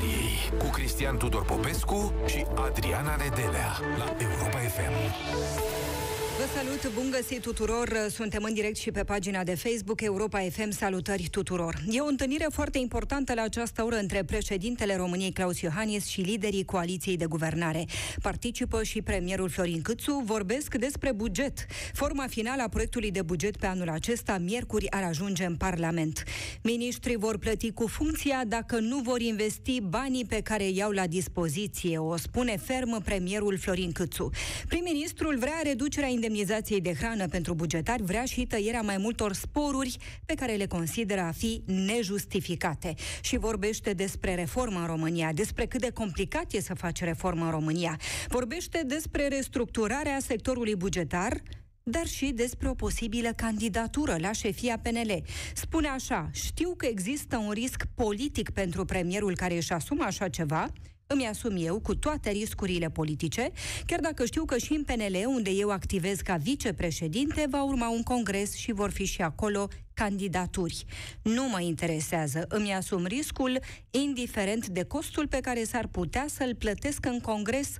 [0.00, 5.99] istoriei cu Cristian Tudor Popescu și Adriana Nedelea la Europa FM.
[6.40, 8.06] Vă salut, bun găsit tuturor!
[8.10, 10.70] Suntem în direct și pe pagina de Facebook Europa FM.
[10.70, 11.82] Salutări tuturor!
[11.90, 16.64] E o întâlnire foarte importantă la această oră între președintele României Claus Iohannis și liderii
[16.64, 17.84] coaliției de guvernare.
[18.22, 21.66] Participă și premierul Florin Câțu, vorbesc despre buget.
[21.92, 26.22] Forma finală a proiectului de buget pe anul acesta, miercuri, ar ajunge în Parlament.
[26.62, 31.06] Ministrii vor plăti cu funcția dacă nu vor investi banii pe care îi iau la
[31.06, 34.30] dispoziție, o spune ferm premierul Florin Câțu.
[34.68, 40.34] Prim-ministrul vrea reducerea indemnizației de hrană pentru bugetari, vrea și tăierea mai multor sporuri pe
[40.34, 42.94] care le consideră a fi nejustificate.
[43.20, 47.50] Și vorbește despre reformă în România, despre cât de complicat e să faci reformă în
[47.50, 48.00] România.
[48.28, 51.42] Vorbește despre restructurarea sectorului bugetar,
[51.82, 55.22] dar și despre o posibilă candidatură la șefia PNL.
[55.54, 60.72] Spune așa, știu că există un risc politic pentru premierul care își asumă așa ceva,
[61.12, 63.50] îmi asum eu cu toate riscurile politice,
[63.86, 68.02] chiar dacă știu că și în PNL, unde eu activez ca vicepreședinte, va urma un
[68.02, 70.84] congres și vor fi și acolo candidaturi.
[71.22, 73.58] Nu mă interesează, îmi asum riscul,
[73.90, 77.76] indiferent de costul pe care s-ar putea să-l plătesc în congres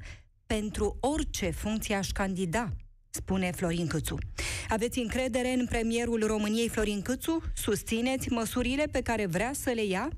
[0.47, 2.73] pentru orice funcție aș candida
[3.11, 4.19] spune Florin Câțu.
[4.69, 7.43] Aveți încredere în premierul României Florin Câțu?
[7.55, 10.11] Susțineți măsurile pe care vrea să le ia?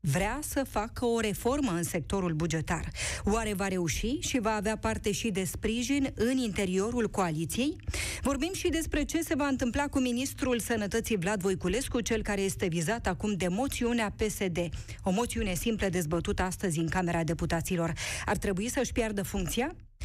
[0.00, 2.90] Vrea să facă o reformă în sectorul bugetar.
[3.24, 7.76] Oare va reuși și va avea parte și de sprijin în interiorul coaliției?
[8.22, 12.66] Vorbim și despre ce se va întâmpla cu ministrul Sănătății Vlad Voiculescu, cel care este
[12.66, 14.58] vizat acum de moțiunea PSD.
[15.02, 17.92] O moțiune simplă dezbătută astăzi în Camera Deputaților.
[18.24, 19.74] Ar trebui să-și piardă funcția?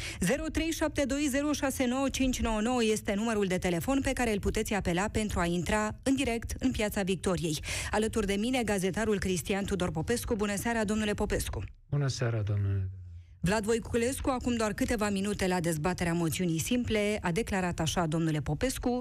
[2.90, 6.70] este numărul de telefon pe care îl puteți apela pentru a intra în direct în
[6.70, 7.58] Piața Victoriei.
[7.90, 10.34] Alături de mine, gazetarul Cristian Tudor Popescu.
[10.34, 11.64] Bună seara, domnule Popescu!
[11.90, 12.90] Bună seara, domnule
[13.44, 19.00] Vlad Voiculescu, acum doar câteva minute la dezbaterea moțiunii simple, a declarat așa, domnule Popescu,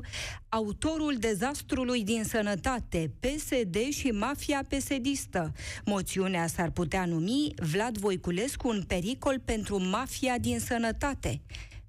[0.49, 5.51] autorul dezastrului din sănătate, PSD și mafia pesedistă.
[5.85, 11.41] Moțiunea s-ar putea numi Vlad Voiculescu un pericol pentru mafia din sănătate.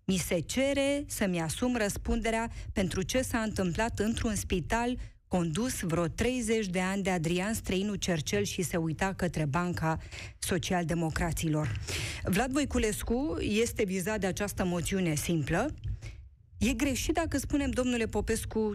[0.04, 4.96] Mi se cere să-mi asum răspunderea pentru ce s-a întâmplat într-un spital
[5.32, 9.98] condus vreo 30 de ani de Adrian Străinu Cercel și se uita către Banca
[10.38, 11.80] Social-Democraților.
[12.24, 15.74] Vlad Voiculescu este vizat de această moțiune simplă.
[16.58, 18.72] E greșit dacă spunem, domnule Popescu,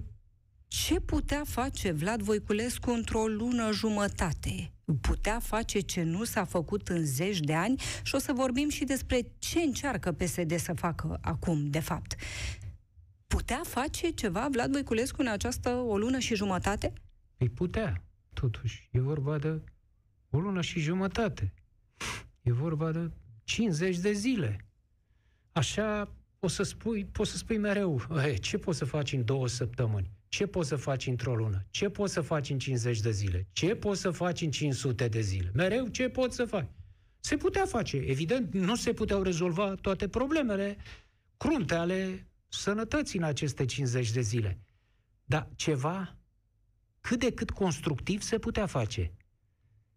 [0.67, 4.71] ce putea face Vlad Voiculescu într-o lună jumătate?
[5.01, 8.83] Putea face ce nu s-a făcut în zeci de ani și o să vorbim și
[8.83, 12.15] despre ce încearcă PSD să facă acum, de fapt.
[13.27, 16.93] Putea face ceva Vlad Voiculescu în această o lună și jumătate?
[17.37, 18.89] Păi putea, totuși.
[18.91, 19.61] E vorba de
[20.29, 21.53] o lună și jumătate.
[22.41, 23.11] E vorba de
[23.43, 24.65] 50 de zile.
[25.51, 28.01] Așa o să spui, poți să spui mereu,
[28.39, 30.11] ce poți să faci în două săptămâni?
[30.27, 31.65] Ce poți să faci într-o lună?
[31.69, 33.47] Ce poți să faci în 50 de zile?
[33.51, 35.51] Ce poți să faci în 500 de zile?
[35.53, 36.69] Mereu ce poți să faci?
[37.19, 37.97] Se putea face.
[37.97, 40.77] Evident, nu se puteau rezolva toate problemele
[41.37, 44.59] crunte ale sănătății în aceste 50 de zile.
[45.25, 46.17] Dar ceva
[47.01, 49.11] cât de cât constructiv se putea face.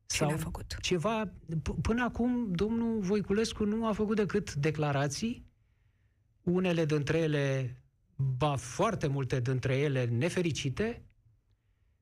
[0.06, 0.76] Ce a făcut?
[0.80, 5.46] Ceva, p- până acum, domnul Voiculescu nu a făcut decât declarații,
[6.42, 7.76] unele dintre ele,
[8.16, 11.04] ba foarte multe dintre ele nefericite,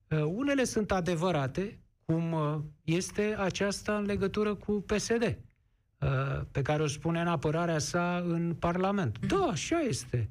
[0.09, 6.83] uh, unele sunt adevărate, cum uh, este aceasta în legătură cu PSD, uh, pe care
[6.83, 9.19] o spune în apărarea sa în Parlament.
[9.19, 9.27] Mm-hmm.
[9.27, 10.31] Da, așa este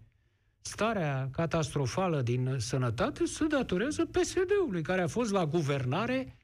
[0.67, 6.37] starea catastrofală din sănătate se datorează PSD-ului, care a fost la guvernare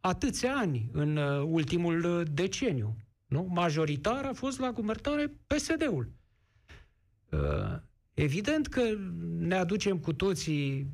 [0.00, 2.96] atâția ani în uh, ultimul uh, deceniu.
[3.26, 3.46] Nu?
[3.50, 6.12] Majoritar a fost la guvernare PSD-ul.
[7.30, 7.78] Uh,
[8.14, 8.82] evident că
[9.38, 10.86] ne aducem cu toții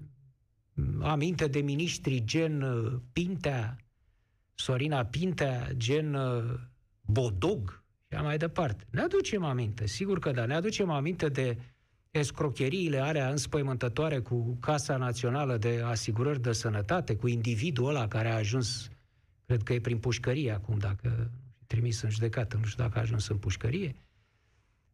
[0.72, 2.64] mm, aminte de miniștri gen
[3.12, 3.76] Pintea,
[4.54, 6.16] Sorina Pintea, gen
[7.00, 8.86] Bodog și mai departe.
[8.90, 11.58] Ne aducem aminte, sigur că da, ne aducem aminte de
[12.18, 18.36] escrocheriile alea înspăimântătoare cu Casa Națională de Asigurări de Sănătate, cu individul ăla care a
[18.36, 18.88] ajuns,
[19.46, 21.30] cred că e prin pușcărie acum, dacă
[21.66, 23.94] trimis în judecată, nu știu dacă a ajuns în pușcărie.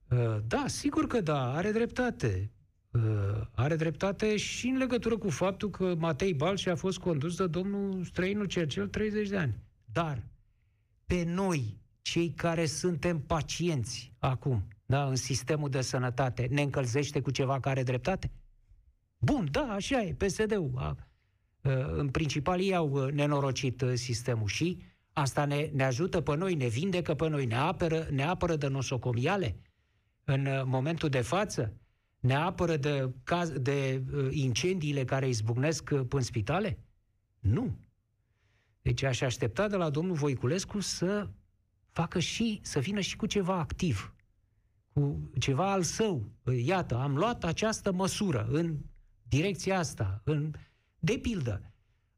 [0.09, 2.51] Uh, da, sigur că da, are dreptate.
[2.91, 3.01] Uh,
[3.55, 8.05] are dreptate și în legătură cu faptul că Matei Balci a fost condus de domnul
[8.05, 9.55] străinul Cercel 30 de ani.
[9.85, 10.23] Dar
[11.07, 17.31] pe noi, cei care suntem pacienți acum, da, în sistemul de sănătate, ne încălzește cu
[17.31, 18.31] ceva care are dreptate?
[19.19, 20.73] Bun, da, așa e, PSD-ul.
[20.75, 20.97] A,
[21.97, 27.15] în principal ei au nenorocit sistemul și Asta ne, ne ajută pe noi, ne vindecă
[27.15, 29.57] pe noi, ne apără, ne apără de nosocomiale
[30.25, 31.77] în uh, momentul de față?
[32.21, 36.79] Ne apără de, caz, de uh, incendiile care izbucnesc uh, în spitale?
[37.39, 37.79] Nu.
[38.83, 41.29] Deci aș aștepta de la domnul Voiculescu să
[41.91, 44.15] facă și, să vină și cu ceva activ,
[44.93, 46.23] cu ceva al său.
[46.65, 48.77] Iată, am luat această măsură în
[49.29, 50.51] direcția asta, în,
[50.99, 51.63] de pildă.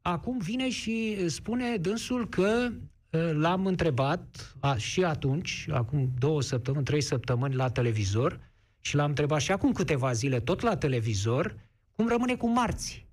[0.01, 2.71] Acum vine și spune dânsul că
[3.13, 8.39] ă, l-am întrebat a, și atunci, acum două săptămâni, trei săptămâni la televizor,
[8.79, 11.55] și l-am întrebat și acum câteva zile, tot la televizor,
[11.95, 13.07] cum rămâne cu marți.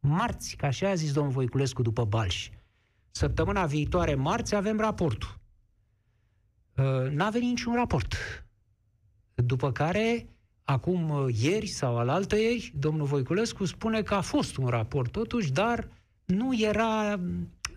[0.00, 2.48] Marți, ca așa a zis domnul Voiculescu după Balș.
[3.10, 5.38] Săptămâna viitoare, marți, avem raportul.
[6.76, 8.14] Uh, n-a venit niciun raport.
[9.46, 10.28] După care,
[10.64, 15.52] acum uh, ieri sau alaltă ieri, domnul Voiculescu spune că a fost un raport totuși,
[15.52, 15.88] dar
[16.24, 17.20] nu era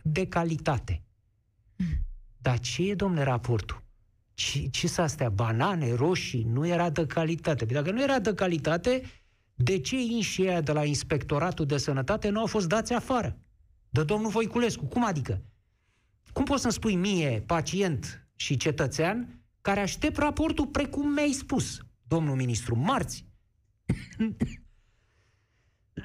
[0.02, 1.02] de calitate.
[2.38, 3.84] Dar ce e, domnule, raportul?
[4.34, 5.30] Ce, ce s astea?
[5.30, 6.44] Banane, roșii?
[6.44, 7.66] Nu era de calitate.
[7.66, 9.02] Păi dacă nu era de calitate,
[9.56, 13.38] de ce inșii de la Inspectoratul de Sănătate nu au fost dați afară?
[13.90, 14.86] De domnul Voiculescu.
[14.86, 15.42] Cum adică?
[16.34, 19.37] Cum poți să-mi spui mie, pacient și cetățean,
[19.68, 23.26] care aștept raportul precum mi-ai spus, domnul ministru, marți?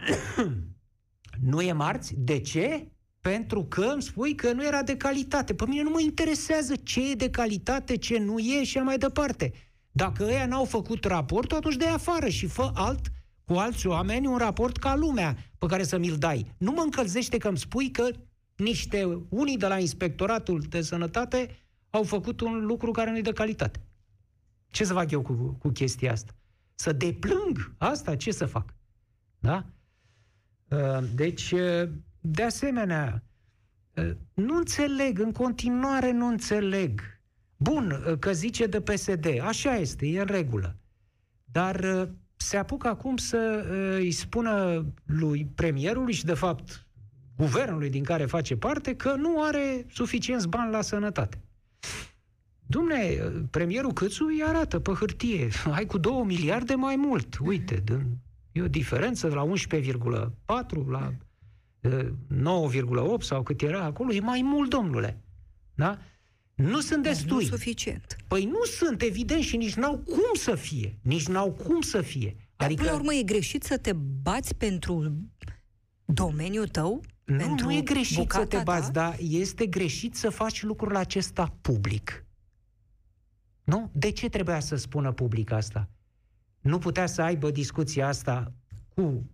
[1.51, 2.15] nu e marți?
[2.17, 2.93] De ce?
[3.21, 5.55] Pentru că îmi spui că nu era de calitate.
[5.55, 9.53] Pe mine nu mă interesează ce e de calitate, ce nu e și mai departe.
[9.91, 13.13] Dacă ăia n-au făcut raportul, atunci de afară și fă alt
[13.45, 16.55] cu alți oameni un raport ca lumea pe care să mi-l dai.
[16.59, 18.09] Nu mă încălzește că îmi spui că
[18.57, 21.62] niște unii de la Inspectoratul de Sănătate
[21.93, 23.81] au făcut un lucru care nu e de calitate.
[24.69, 26.33] Ce să fac eu cu, cu chestia asta?
[26.75, 28.17] Să deplâng asta?
[28.17, 28.75] Ce să fac?
[29.39, 29.67] Da?
[30.69, 31.89] Uh, deci, uh,
[32.21, 33.23] de asemenea,
[33.95, 37.01] uh, nu înțeleg, în continuare nu înțeleg.
[37.57, 40.77] Bun, că zice de PSD, așa este, e în regulă.
[41.45, 43.67] Dar se apucă acum să
[43.99, 46.87] îi spună lui premierului și, de fapt,
[47.37, 51.43] guvernului din care face parte, că nu are suficienți bani la sănătate.
[52.67, 53.17] Dumne,
[53.51, 55.49] premierul Câțu îi arată pe hârtie.
[55.75, 57.39] Ai cu 2 miliarde mai mult.
[57.41, 57.85] Uite,
[58.53, 61.13] e o diferență de la 11,4 la
[61.83, 64.13] 9,8 sau cât era acolo.
[64.13, 65.23] E mai mult, domnule.
[65.75, 65.99] Da?
[66.55, 67.45] Nu sunt destui.
[67.45, 68.17] Nu suficient.
[68.29, 70.99] Păi nu sunt, evident, și nici n-au cum să fie.
[71.03, 72.37] Nici n-au cum să fie.
[72.57, 72.83] Dar adică...
[72.83, 73.93] până la urmă e greșit să te
[74.23, 75.13] bați pentru
[76.05, 77.03] domeniul tău?
[77.33, 78.93] Nu, pentru nu e greșit să te bați, ta?
[78.93, 82.25] dar este greșit să faci lucrul acesta public.
[83.65, 83.91] Nu?
[83.93, 85.89] De ce trebuia să spună public asta?
[86.61, 88.53] Nu putea să aibă discuția asta
[88.89, 89.31] cu,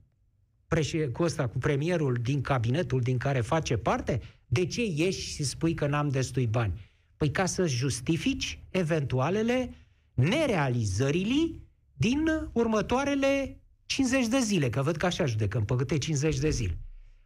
[0.67, 4.21] preș- cu, ăsta, cu premierul din cabinetul din care face parte?
[4.47, 6.91] De ce ieși și spui că n-am destui bani?
[7.17, 9.75] Păi ca să justifici eventualele
[10.15, 11.61] nerealizările
[11.93, 16.79] din următoarele 50 de zile, că văd că așa judecăm, pe câte 50 de zile.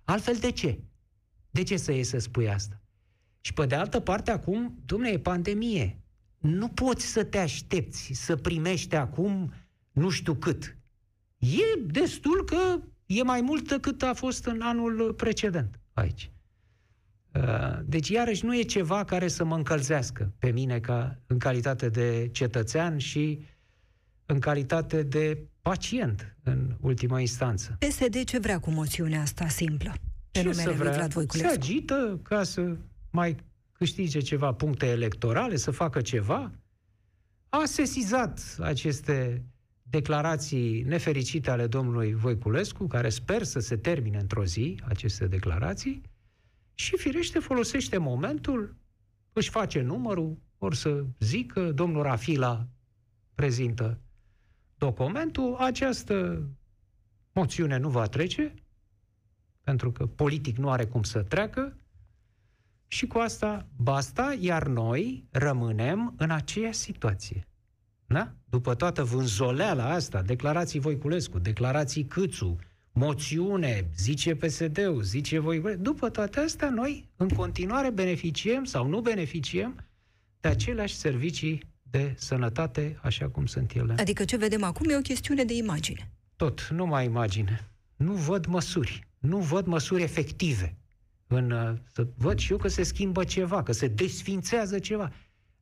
[0.05, 0.81] Altfel de ce?
[1.51, 2.81] De ce să iei să spui asta?
[3.41, 6.01] Și pe de altă parte, acum, dumne, e pandemie.
[6.39, 9.53] Nu poți să te aștepți să primești acum
[9.93, 10.77] nu știu cât.
[11.39, 16.31] E destul că e mai mult decât a fost în anul precedent aici.
[17.35, 21.89] Uh, deci, iarăși, nu e ceva care să mă încălzească pe mine ca în calitate
[21.89, 23.45] de cetățean și
[24.33, 27.77] în calitate de pacient, în ultima instanță.
[27.79, 29.95] PSD ce vrea cu moțiunea asta simplă?
[30.31, 31.09] Pe ce să vrea?
[31.29, 32.77] Se agită ca să
[33.11, 33.37] mai
[33.73, 36.53] câștige ceva puncte electorale, să facă ceva.
[37.49, 39.45] A sesizat aceste
[39.83, 46.03] declarații nefericite ale domnului Voiculescu, care sper să se termine într-o zi, aceste declarații,
[46.75, 48.77] și firește folosește momentul,
[49.33, 52.67] își face numărul, ori să zică, domnul Rafila
[53.35, 54.01] prezintă
[54.83, 56.43] documentul, această
[57.33, 58.55] moțiune nu va trece,
[59.61, 61.77] pentru că politic nu are cum să treacă,
[62.87, 67.47] și cu asta basta, iar noi rămânem în aceeași situație.
[68.07, 68.33] Da?
[68.45, 72.57] După toată vânzoleala asta, declarații Voiculescu, declarații Câțu,
[72.93, 79.85] moțiune, zice PSD-ul, zice Voiculescu, după toate astea, noi în continuare beneficiem sau nu beneficiem
[80.41, 83.95] de aceleași servicii de sănătate așa cum sunt ele.
[83.99, 86.11] Adică ce vedem acum e o chestiune de imagine.
[86.37, 87.71] Tot, nu mai imagine.
[87.97, 89.07] Nu văd măsuri.
[89.19, 90.77] Nu văd măsuri efective.
[91.27, 95.13] În, uh, să văd și eu că se schimbă ceva, că se desfințează ceva.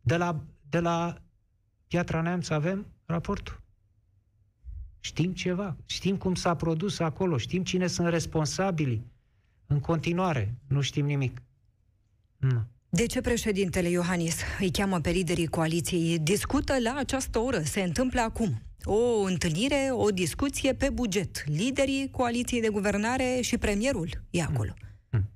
[0.01, 1.23] De la, de la
[1.87, 3.61] Piatra Neamț avem raportul.
[5.01, 9.03] Știm ceva, știm cum s-a produs acolo, știm cine sunt responsabili.
[9.67, 11.43] În continuare, nu știm nimic.
[12.37, 12.67] Nu.
[12.93, 16.19] De ce președintele Iohannis îi cheamă pe liderii coaliției?
[16.19, 18.63] Discută la această oră, se întâmplă acum.
[18.85, 21.45] O întâlnire, o discuție pe buget.
[21.47, 24.75] Liderii coaliției de guvernare și premierul e acolo.
[25.11, 25.31] Mm.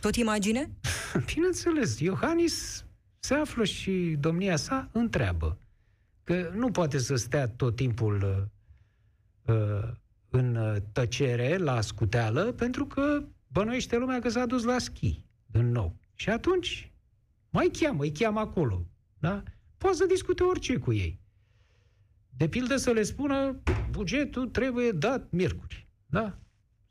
[0.00, 0.70] Tot imagine?
[1.34, 2.84] Bineînțeles, Iohannis
[3.18, 5.58] se află și domnia sa întreabă.
[6.24, 8.50] Că nu poate să stea tot timpul
[9.46, 9.88] uh, uh
[10.36, 15.94] în tăcere, la scuteală, pentru că bănuiește lumea că s-a dus la schi din nou.
[16.14, 16.92] Și atunci
[17.54, 18.86] mai cheamă, îi cheamă acolo.
[19.18, 19.42] Da?
[19.78, 21.20] Poate să discute orice cu ei.
[22.36, 25.88] De pildă să le spună, bugetul trebuie dat miercuri.
[26.06, 26.38] Da?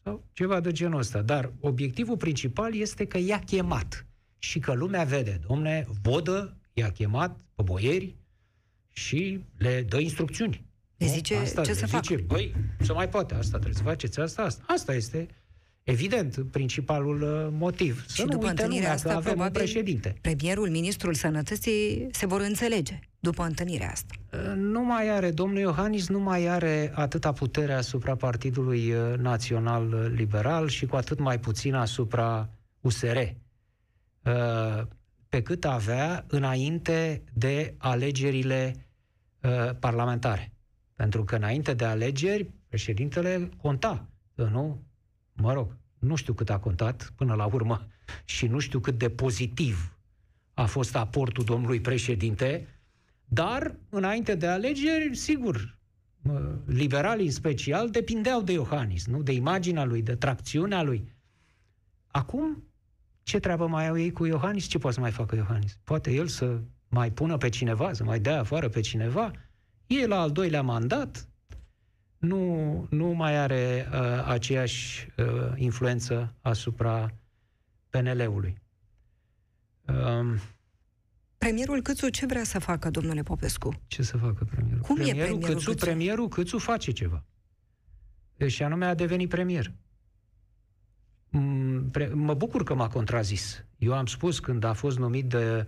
[0.03, 1.21] Sau ceva de genul ăsta.
[1.21, 4.05] Dar obiectivul principal este că i-a chemat.
[4.37, 8.15] Și că lumea vede, domne, vodă, i-a chemat pe boieri
[8.89, 10.65] și le dă instrucțiuni.
[10.97, 12.25] Le zice asta, ce le să zice, fac.
[12.25, 14.63] Băi, să mai poate, asta trebuie să faceți, asta, asta.
[14.67, 15.27] Asta este
[15.83, 18.05] evident, principalul uh, motiv.
[18.07, 20.15] Să și nu după uite întâlnirea lumea asta, că avem un președinte.
[20.21, 24.13] premierul, ministrul sănătății se vor înțelege după întâlnirea asta.
[24.33, 30.11] Uh, nu mai are, domnul Iohannis nu mai are atâta putere asupra Partidului uh, Național
[30.15, 32.49] Liberal și cu atât mai puțin asupra
[32.81, 33.17] USR.
[35.29, 38.75] Pe cât avea înainte de alegerile
[39.79, 40.51] parlamentare.
[40.95, 44.81] Pentru că înainte de alegeri, președintele conta, nu?
[45.33, 47.87] Mă rog, nu știu cât a contat până la urmă
[48.25, 49.97] și nu știu cât de pozitiv
[50.53, 52.67] a fost aportul domnului președinte,
[53.25, 55.77] dar înainte de alegeri, sigur,
[56.65, 59.21] liberalii în special depindeau de Iohannis, nu?
[59.21, 61.11] De imaginea lui, de tracțiunea lui.
[62.07, 62.63] Acum,
[63.23, 64.65] ce treabă mai au ei cu Iohannis?
[64.65, 65.77] Ce poate să mai facă Iohannis?
[65.83, 69.31] Poate el să mai pună pe cineva, să mai dea afară pe cineva?
[69.87, 71.27] E la al doilea mandat,
[72.23, 77.13] nu, nu mai are uh, aceeași uh, influență asupra
[77.89, 78.61] PNL-ului.
[79.85, 80.39] Um,
[81.37, 83.81] Premierul Câțu ce vrea să facă, domnule Popescu?
[83.87, 84.81] Ce să facă premierul?
[84.81, 85.71] Cum premierul e premierul Câțu?
[85.71, 85.85] Câțu?
[85.85, 87.23] Premierul Câțu face ceva.
[88.47, 89.73] Și anume a devenit premier.
[91.29, 93.65] Mm, mă bucur că m-a contrazis.
[93.77, 95.67] Eu am spus când a fost numit de,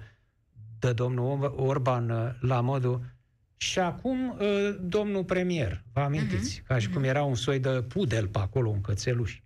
[0.80, 3.15] de domnul Orban uh, la modul
[3.58, 6.68] și acum, uh, domnul premier, vă amintiți, uh-huh.
[6.68, 9.40] ca și cum era un soi de pudel pe acolo, un cățeluș.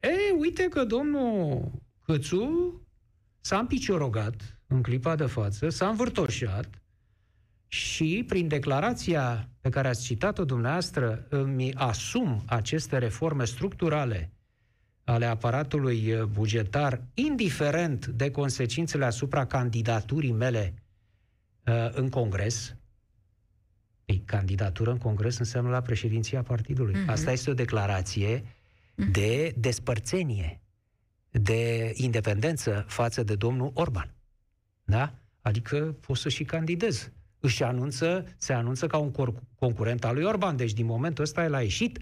[0.00, 0.08] E,
[0.38, 1.70] uite că domnul
[2.04, 2.80] Cățu
[3.40, 6.82] s-a împiciorogat în clipa de față, s-a învârtoșat
[7.66, 14.30] și prin declarația pe care ați citat-o dumneavoastră, îmi asum aceste reforme structurale
[15.04, 20.74] ale aparatului bugetar, indiferent de consecințele asupra candidaturii mele
[21.66, 22.76] uh, în Congres,
[24.06, 26.94] ei, candidatură în Congres înseamnă la președinția partidului.
[26.94, 27.08] Mm-hmm.
[27.08, 29.10] Asta este o declarație mm-hmm.
[29.12, 30.60] de despărțenie,
[31.30, 34.14] de independență față de domnul Orban.
[34.84, 35.14] Da?
[35.40, 37.10] Adică poți să și candidez.
[37.40, 40.56] Își anunță, se anunță ca un cor- concurent al lui Orban.
[40.56, 42.00] Deci din momentul ăsta el a ieșit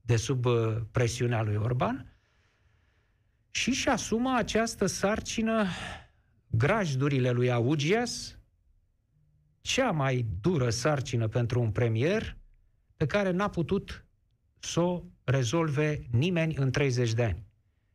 [0.00, 2.12] de sub uh, presiunea lui Orban
[3.50, 5.66] și și asumă această sarcină
[6.46, 8.37] grajdurile lui Augias,
[9.68, 12.36] cea mai dură sarcină pentru un premier
[12.96, 14.06] pe care n-a putut
[14.58, 17.46] să o rezolve nimeni în 30 de ani,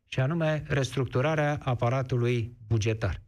[0.07, 3.21] și anume restructurarea aparatului bugetar,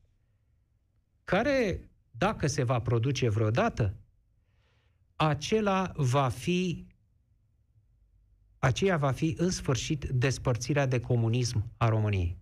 [1.23, 3.95] care, dacă se va produce vreodată,
[5.15, 6.87] acela va fi
[8.59, 12.37] aceea va fi în sfârșit despărțirea de comunism a României.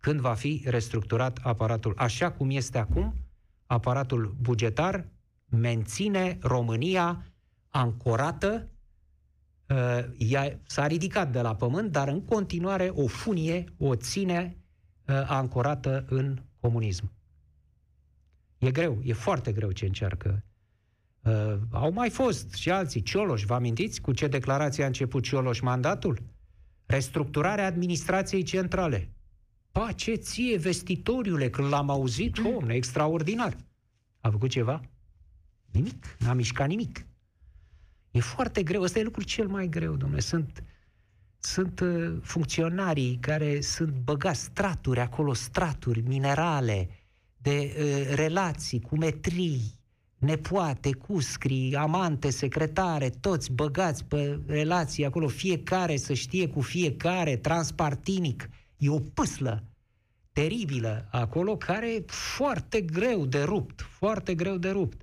[0.00, 3.29] Când va fi restructurat aparatul așa cum este acum,
[3.70, 5.08] aparatul bugetar
[5.48, 7.26] menține România
[7.68, 8.68] ancorată,
[9.68, 14.56] uh, ea s-a ridicat de la pământ, dar în continuare o funie o ține
[15.06, 17.12] uh, ancorată în comunism.
[18.58, 20.44] E greu, e foarte greu ce încearcă.
[21.22, 25.60] Uh, au mai fost și alții, Cioloș, vă amintiți cu ce declarație a început Cioloș
[25.60, 26.22] mandatul?
[26.86, 29.10] Restructurarea administrației centrale.
[29.72, 32.54] Pace ție, vestitoriule, când l-am auzit, mm.
[32.54, 33.56] om, extraordinar.
[34.20, 34.80] A făcut ceva?
[35.70, 36.16] Nimic.
[36.18, 37.06] N-a mișcat nimic.
[38.10, 38.82] E foarte greu.
[38.82, 40.20] Ăsta e lucrul cel mai greu, domnule.
[40.20, 40.64] Sunt,
[41.38, 46.88] sunt uh, funcționarii care sunt băgați straturi acolo, straturi minerale,
[47.36, 49.78] de uh, relații cu metrii,
[50.18, 58.48] nepoate, cuscri, amante, secretare, toți băgați pe relații acolo, fiecare să știe cu fiecare, transpartinic.
[58.80, 59.62] E o pâslă
[60.32, 65.00] teribilă acolo, care e foarte greu de rupt, foarte greu de rupt.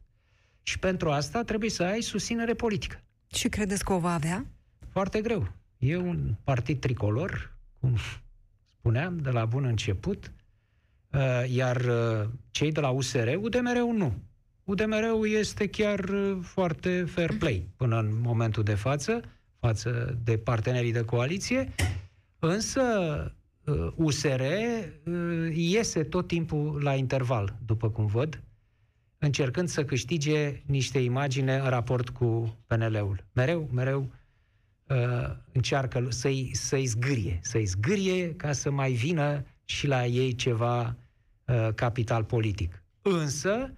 [0.62, 3.02] Și pentru asta trebuie să ai susținere politică.
[3.28, 4.46] Și credeți că o va avea?
[4.90, 5.52] Foarte greu.
[5.78, 7.96] E un partid tricolor, cum
[8.80, 10.32] spuneam, de la bun început.
[11.48, 11.82] iar
[12.52, 14.14] cei de la USR, UDMR-ul nu.
[14.64, 16.10] UDMR-ul este chiar
[16.42, 19.22] foarte fair play până în momentul de față,
[19.60, 21.74] față de partenerii de coaliție,
[22.40, 22.82] însă
[23.96, 24.42] USR
[25.52, 28.44] iese tot timpul la interval, după cum văd,
[29.18, 33.26] încercând să câștige niște imagine în raport cu PNL-ul.
[33.34, 34.12] Mereu, mereu
[34.88, 40.96] uh, încearcă să-i, să-i zgârie, să-i zgârie ca să mai vină și la ei ceva
[41.46, 42.84] uh, capital politic.
[43.02, 43.74] Însă,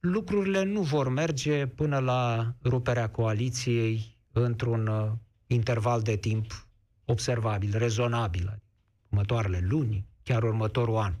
[0.00, 5.10] lucrurile nu vor merge până la ruperea coaliției într-un uh,
[5.46, 6.66] interval de timp
[7.04, 8.62] observabil, rezonabil,
[9.10, 11.14] următoarele luni, chiar următorul an.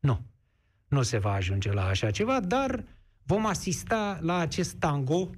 [0.00, 0.20] Nu,
[0.88, 2.84] nu se va ajunge la așa ceva, dar
[3.22, 5.30] vom asista la acest tango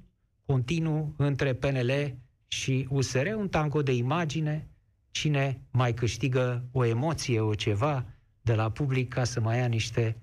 [0.45, 4.69] continuu între PNL și USR, un tango de imagine,
[5.11, 8.05] cine mai câștigă o emoție, o ceva
[8.41, 10.21] de la public ca să mai ia niște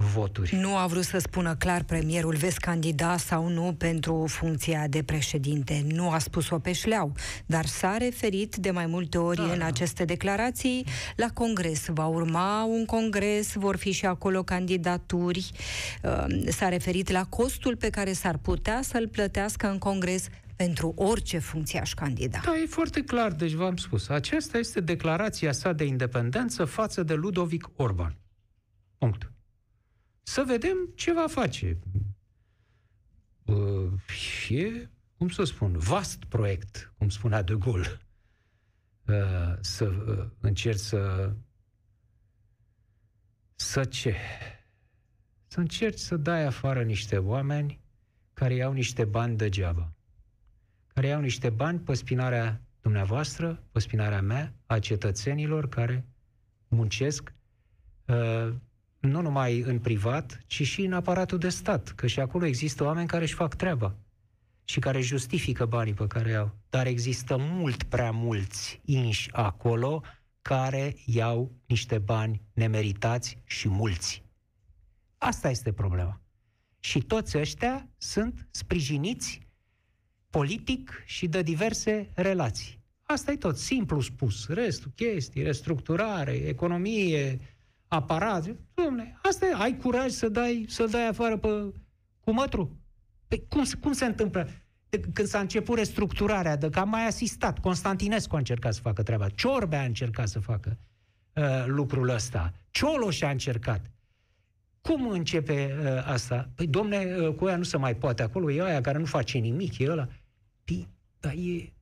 [0.00, 0.56] voturi.
[0.56, 5.84] Nu a vrut să spună clar premierul, veți candida sau nu pentru funcția de președinte.
[5.88, 7.12] Nu a spus-o pe șleau,
[7.46, 9.64] dar s-a referit de mai multe ori da, în da.
[9.64, 11.86] aceste declarații la congres.
[11.88, 15.50] Va urma un congres, vor fi și acolo candidaturi.
[16.02, 21.38] Uh, s-a referit la costul pe care s-ar putea să-l plătească în congres pentru orice
[21.38, 22.40] funcție aș candida.
[22.44, 24.08] Da, e foarte clar, deci v-am spus.
[24.08, 28.16] Aceasta este declarația sa de independență față de Ludovic Orban.
[28.98, 29.30] Punct.
[30.30, 31.78] Să vedem ce va face.
[33.44, 33.92] Uh,
[34.48, 37.98] e, cum să spun, vast proiect, cum spunea De Gaulle.
[39.06, 41.32] Uh, să uh, încerci să
[43.54, 44.14] să ce?
[45.46, 47.80] Să încerci să dai afară niște oameni
[48.32, 49.92] care iau niște bani degeaba.
[50.86, 56.06] Care iau niște bani pe spinarea dumneavoastră, pe spinarea mea, a cetățenilor care
[56.68, 57.34] muncesc
[58.06, 58.54] uh,
[59.00, 63.08] nu numai în privat, ci și în aparatul de stat, că și acolo există oameni
[63.08, 63.96] care își fac treaba
[64.64, 66.56] și care justifică banii pe care au.
[66.70, 70.02] Dar există mult prea mulți inși acolo
[70.42, 74.24] care iau niște bani nemeritați și mulți.
[75.18, 76.20] Asta este problema.
[76.80, 79.40] Și toți ăștia sunt sprijiniți
[80.30, 82.78] politic și de diverse relații.
[83.02, 84.48] Asta e tot, simplu spus.
[84.48, 87.40] Restul, chestii, restructurare, economie,
[87.90, 88.56] aparat.
[88.74, 91.48] Domne, asta e, ai curaj să dai, să dai afară pe
[92.20, 92.78] cu mătru?
[93.28, 94.48] Păi cum, cum se întâmplă?
[94.88, 99.02] De, când s-a început restructurarea, de că am mai asistat, Constantinescu a încercat să facă
[99.02, 100.78] treaba, Ciorbe a încercat să facă
[101.34, 103.90] uh, lucrul ăsta, Cioloș a încercat.
[104.80, 106.50] Cum începe uh, asta?
[106.54, 109.38] Păi, domne, uh, cu ea nu se mai poate acolo, e aia care nu face
[109.38, 110.08] nimic, e ăla.
[110.64, 110.88] Păi,
[111.20, 111.72] dar e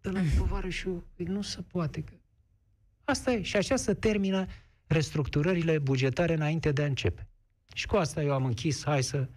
[0.00, 2.02] de la tovarășul, păi nu se poate.
[2.02, 2.12] Că...
[3.04, 3.42] Asta e.
[3.42, 4.46] Și așa se termină
[4.86, 7.28] restructurările bugetare înainte de a începe.
[7.74, 9.28] Și cu asta eu am închis, hai să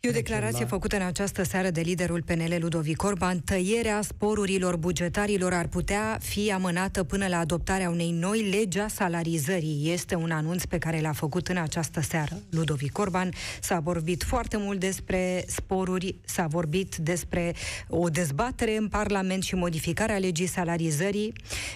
[0.00, 0.66] E o declarație la...
[0.66, 3.40] făcută în această seară de liderul PNL Ludovic Orban.
[3.40, 9.92] Tăierea sporurilor bugetarilor ar putea fi amânată până la adoptarea unei noi legi a salarizării.
[9.92, 13.30] Este un anunț pe care l-a făcut în această seară Ludovic Orban.
[13.60, 17.54] S-a vorbit foarte mult despre sporuri, s-a vorbit despre
[17.88, 21.32] o dezbatere în Parlament și modificarea legii salarizării.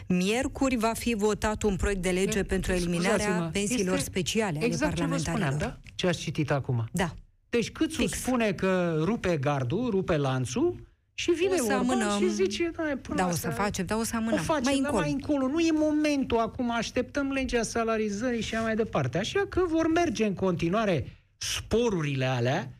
[0.06, 4.82] Miercuri va fi votat un proiect de lege e, pentru eliminarea pensiilor este speciale exact
[4.82, 5.50] ale parlamentarilor.
[5.50, 5.90] Ce, vă spuneam, da?
[5.94, 6.88] ce ați citit acum.
[6.92, 7.14] Da.
[7.52, 8.18] Deci cât Fix.
[8.18, 12.18] spune că rupe gardul, rupe lanțul, și vine o să Orban amânăm.
[12.18, 14.38] și zice, da, până da, o să facem, da, o să amânăm.
[14.38, 14.98] O facem, mai, încolo.
[14.98, 15.46] mai încolo.
[15.46, 19.18] Nu e momentul acum, așteptăm legea salarizării și mai departe.
[19.18, 22.70] Așa că vor merge în continuare sporurile alea,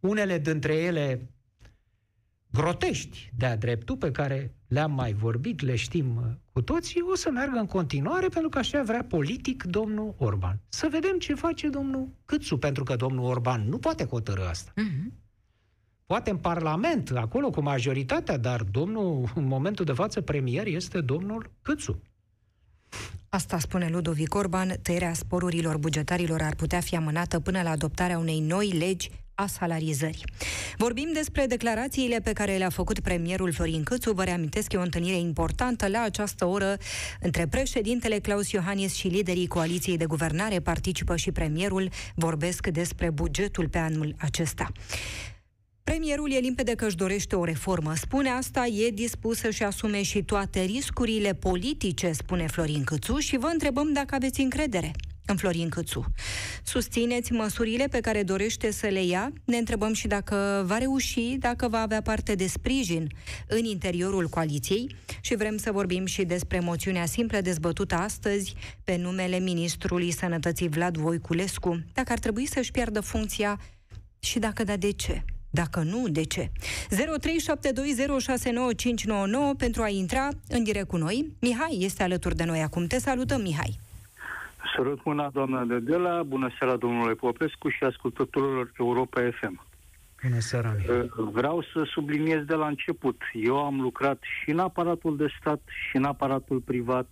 [0.00, 1.30] unele dintre ele
[2.50, 6.22] grotești de-a dreptul, pe care le-am mai vorbit, le știm uh,
[6.60, 10.60] cu toții, o să meargă în continuare, pentru că așa vrea politic domnul Orban.
[10.68, 14.72] Să vedem ce face domnul Câțu, pentru că domnul Orban nu poate hotărâ asta.
[14.72, 15.12] Uh-huh.
[16.06, 21.50] Poate în Parlament, acolo cu majoritatea, dar domnul, în momentul de față, premier este domnul
[21.62, 22.02] Câțu.
[23.28, 28.40] Asta spune Ludovic Orban, tăierea sporurilor bugetarilor ar putea fi amânată până la adoptarea unei
[28.40, 30.24] noi legi a salarizării.
[30.76, 34.12] Vorbim despre declarațiile pe care le-a făcut premierul Florin Câțu.
[34.12, 36.76] Vă reamintesc, e o întâlnire importantă la această oră
[37.20, 40.60] între președintele Claus Iohannis și liderii coaliției de guvernare.
[40.60, 41.90] Participă și premierul.
[42.14, 44.72] Vorbesc despre bugetul pe anul acesta.
[45.84, 47.94] Premierul e limpede că își dorește o reformă.
[47.94, 53.46] Spune asta, e dispus să-și asume și toate riscurile politice, spune Florin Câțu, și vă
[53.52, 54.92] întrebăm dacă aveți încredere.
[55.30, 56.04] În Florin Câțu.
[56.62, 59.32] Susțineți măsurile pe care dorește să le ia?
[59.44, 63.08] Ne întrebăm și dacă va reuși, dacă va avea parte de sprijin
[63.46, 69.38] în interiorul coaliției și vrem să vorbim și despre moțiunea simplă dezbătută astăzi pe numele
[69.38, 73.60] Ministrului Sănătății Vlad Voiculescu, dacă ar trebui să-și piardă funcția
[74.18, 75.24] și dacă da, de ce?
[75.50, 76.50] Dacă nu, de ce?
[76.50, 76.56] 0372069599
[79.56, 81.32] pentru a intra în direct cu noi.
[81.40, 82.86] Mihai este alături de noi acum.
[82.86, 83.78] Te salutăm, Mihai.
[84.76, 89.66] Sărut mâna, doamna Dedela, bună seara, domnule Popescu și ascultătorilor Europa FM.
[90.22, 91.10] Bună seara, Mihai.
[91.16, 93.22] Vreau să subliniez de la început.
[93.32, 97.08] Eu am lucrat și în aparatul de stat și în aparatul privat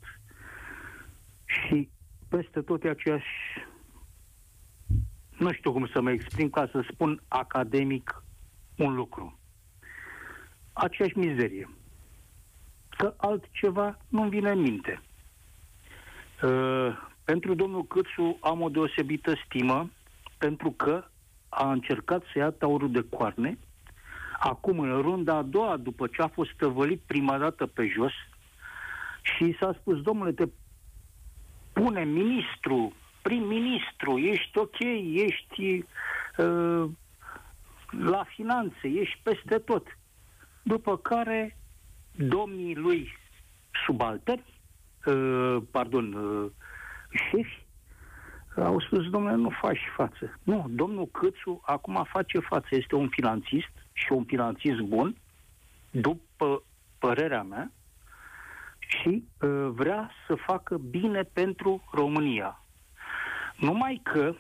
[1.45, 1.89] și
[2.29, 3.27] peste tot e aceeași
[5.39, 8.23] nu știu cum să mă exprim ca să spun academic
[8.77, 9.39] un lucru.
[10.73, 11.69] Aceeași mizerie.
[12.89, 15.03] Că altceva nu-mi vine în minte.
[16.43, 19.91] Uh, pentru domnul Câțu am o deosebită stimă,
[20.39, 21.05] pentru că
[21.49, 23.59] a încercat să ia taurul de coarne,
[24.39, 28.13] acum în runda a doua, după ce a fost tăvălit prima dată pe jos,
[29.23, 30.49] și s-a spus, domnule, te
[31.73, 34.79] pune ministru, prim-ministru, ești ok,
[35.13, 35.85] ești
[36.37, 36.85] uh,
[37.91, 39.99] la finanțe, ești peste tot.
[40.63, 41.57] După care
[42.17, 43.13] domnii lui
[43.87, 44.45] subalteri,
[45.07, 46.51] uh, pardon, uh,
[47.11, 47.67] șefi,
[48.57, 50.39] au spus, domnule, nu faci față.
[50.43, 52.67] Nu, domnul Câțu acum face față.
[52.71, 55.17] Este un finanțist și un finanțist bun,
[55.91, 56.63] după
[56.99, 57.73] părerea mea,
[58.79, 62.63] și uh, vrea să facă bine pentru România.
[63.57, 64.35] Numai că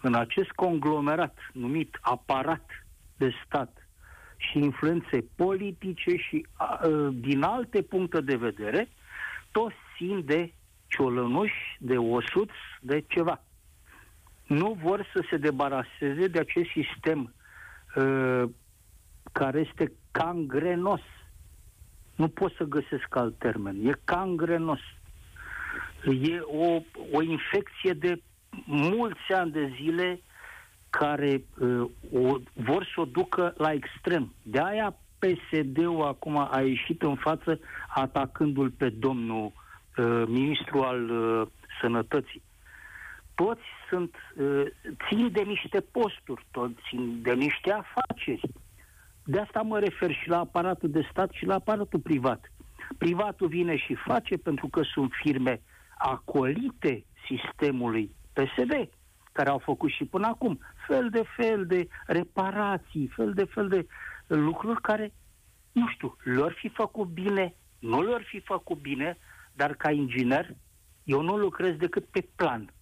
[0.00, 2.70] în acest conglomerat numit aparat
[3.16, 3.88] de stat
[4.36, 8.88] și influențe politice și uh, din alte puncte de vedere,
[9.52, 10.52] toți țin de
[10.86, 13.42] ciolănuși, de osuți, de ceva.
[14.46, 17.34] Nu vor să se debaraseze de acest sistem
[17.96, 18.42] uh,
[19.32, 21.00] care este cangrenos.
[22.16, 23.86] Nu pot să găsesc alt termen.
[23.86, 24.80] E cangrenos.
[26.04, 28.22] E o, o infecție de
[28.64, 30.20] mulți ani de zile
[30.90, 34.34] care uh, o, vor să o ducă la extrem.
[34.42, 39.63] De aia PSD-ul acum a ieșit în față atacându-l pe domnul uh,
[40.26, 41.46] ministru al uh,
[41.80, 42.42] sănătății.
[43.34, 44.64] Toți sunt, uh,
[45.08, 48.48] țin de niște posturi, toți țin de niște afaceri.
[49.24, 52.52] De asta mă refer și la aparatul de stat și la aparatul privat.
[52.98, 55.60] Privatul vine și face pentru că sunt firme
[55.98, 58.88] acolite sistemului PSD,
[59.32, 63.86] care au făcut și până acum fel de fel de reparații, fel de fel de
[64.26, 65.12] lucruri care,
[65.72, 69.18] nu știu, lor fi făcut bine, nu lor fi făcut bine,
[69.54, 70.56] dar ca inginer
[71.04, 72.72] eu nu lucrez decât pe plan.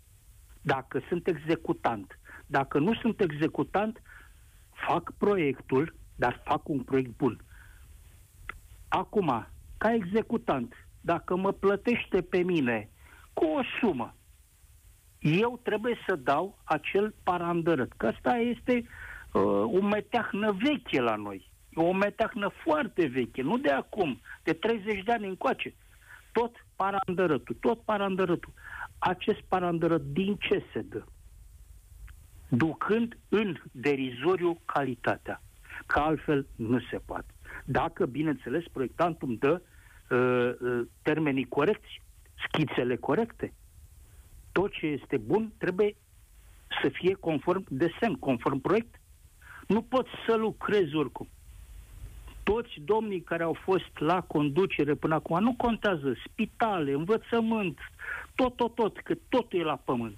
[0.61, 2.19] Dacă sunt executant.
[2.47, 4.03] Dacă nu sunt executant,
[4.87, 7.45] fac proiectul, dar fac un proiect bun.
[8.89, 9.47] Acum,
[9.79, 12.91] ca executant, dacă mă plătește pe mine
[13.33, 14.15] cu o sumă,
[15.19, 17.93] eu trebuie să dau acel parandărăt.
[17.97, 18.73] Că asta este
[19.33, 21.51] uh, o meteahnă veche la noi.
[21.75, 25.75] O meteahnă foarte veche, nu de acum, de 30 de ani încoace.
[26.33, 28.53] Tot parandărătul, tot parandărătul.
[28.99, 31.05] Acest parandărăt din ce se dă?
[32.49, 35.43] Ducând în derizoriu calitatea.
[35.87, 37.35] Că altfel nu se poate.
[37.65, 39.61] Dacă, bineînțeles, proiectantul îmi dă
[40.11, 42.03] uh, uh, termenii corecți,
[42.47, 43.53] schițele corecte,
[44.53, 45.97] tot ce este bun trebuie
[46.83, 49.01] să fie conform desen, conform proiect.
[49.67, 51.29] Nu poți să lucrezi oricum.
[52.53, 57.79] Toți domnii care au fost la conducere până acum, nu contează, spitale, învățământ,
[58.35, 60.17] tot, tot, tot, că totul e la pământ.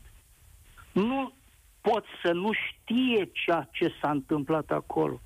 [0.93, 1.33] Nu
[1.81, 5.21] poți să nu știe ceea ce s-a întâmplat acolo.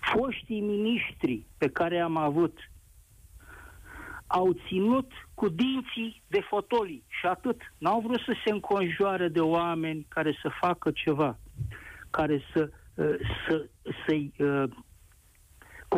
[0.00, 2.70] Foștii miniștri pe care am avut
[4.26, 7.60] au ținut cu dinții de fotolii și atât.
[7.78, 11.38] N-au vrut să se înconjoare de oameni care să facă ceva,
[12.10, 13.14] care să, uh,
[13.46, 13.66] să,
[14.06, 14.64] să-i uh,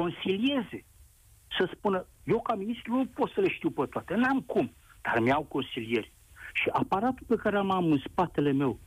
[0.01, 0.85] consilieze,
[1.59, 5.19] să spună, eu ca ministru nu pot să le știu pe toate, n-am cum, dar
[5.19, 6.13] mi-au consilieri.
[6.53, 8.79] Și aparatul pe care am am în spatele meu,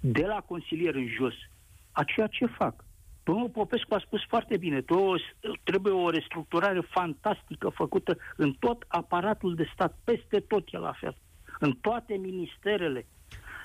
[0.00, 1.34] de la consilier în jos,
[1.92, 2.84] a ceea ce fac.
[3.22, 4.84] Domnul Popescu a spus foarte bine,
[5.62, 11.16] trebuie o restructurare fantastică făcută în tot aparatul de stat, peste tot e la fel,
[11.58, 13.06] în toate ministerele.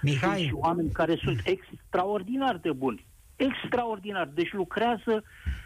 [0.01, 0.37] Mihai.
[0.37, 3.05] Sunt și oameni care sunt extraordinar de buni.
[3.35, 4.27] Extraordinar.
[4.27, 5.23] Deci lucrează,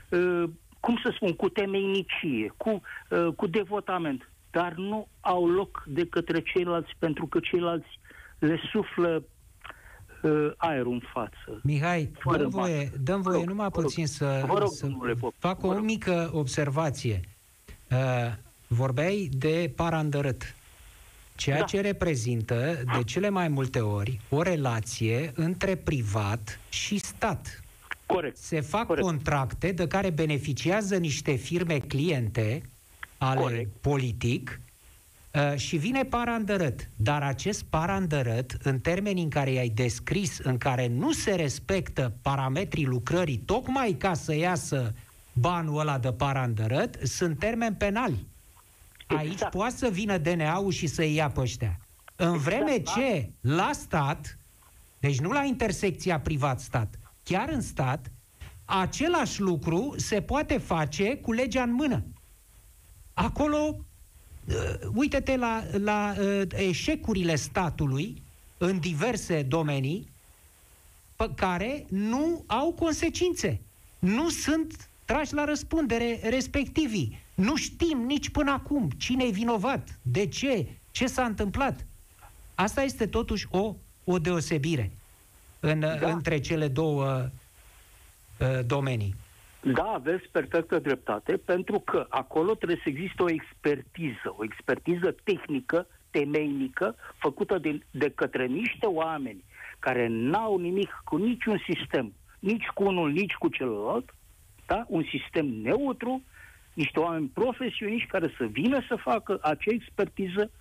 [0.10, 0.44] uh,
[0.80, 4.30] cum să spun, cu temeinicie, cu, uh, cu devotament.
[4.52, 8.00] Dar nu au loc de către ceilalți, pentru că ceilalți
[8.40, 9.24] le suflă
[10.22, 11.60] uh, aerul în față.
[11.64, 12.98] Mihai, Fără dăm voie, mască.
[13.04, 13.84] dăm voie Vă rog, numai vă rog.
[13.84, 15.84] puțin să, Vă rog, să domnule Pop, fac vă o rog.
[15.84, 17.20] mică observație.
[17.92, 17.98] Uh,
[18.68, 20.56] vorbeai de parandărât,
[21.36, 21.66] ceea Da.
[21.66, 27.59] ce reprezintă de cele mai multe ori o relație între privat și stat.
[28.14, 28.38] Corect.
[28.38, 29.06] Se fac Corect.
[29.06, 32.62] contracte de care beneficiază niște firme cliente
[33.18, 33.72] ale Corect.
[33.82, 34.62] politic
[35.34, 36.90] uh, și vine parandărât.
[36.96, 42.86] Dar acest parandărât, în termenii în care i-ai descris, în care nu se respectă parametrii
[42.86, 44.94] lucrării, tocmai ca să iasă
[45.34, 48.28] banul ăla de parandărât, sunt termeni penali.
[49.08, 49.52] Aici Exact.
[49.52, 51.80] poate să vină DNA-ul și să-i ia pe ăștia.
[52.16, 52.92] În vreme da.
[52.92, 54.38] ce la stat,
[55.00, 58.12] deci nu la intersecția privat-stat, chiar în stat,
[58.66, 62.04] același lucru se poate face cu legea în mână.
[63.14, 63.76] Acolo,
[64.46, 68.22] uh, uite-te la, la uh, eșecurile statului
[68.58, 70.10] în diverse domenii
[71.16, 73.62] pe care nu au consecințe.
[74.00, 77.20] Nu sunt trași la răspundere respectivii.
[77.36, 81.86] Nu știm nici până acum cine e vinovat, de ce, ce s-a întâmplat.
[82.56, 84.92] Asta este totuși o, o deosebire
[85.60, 86.12] în, da.
[86.12, 87.30] între cele două
[88.40, 89.16] uh, domenii.
[89.62, 95.88] Da, aveți perfectă dreptate, pentru că acolo trebuie să existe o expertiză, o expertiză tehnică,
[96.12, 99.44] temeinică, făcută de, de către niște oameni
[99.80, 104.14] care n-au nimic cu niciun sistem, nici cu unul, nici cu celălalt,
[104.66, 104.86] da?
[104.88, 106.24] un sistem neutru,
[106.74, 110.52] niște oameni profesioniști care să vină să facă acea expertiză,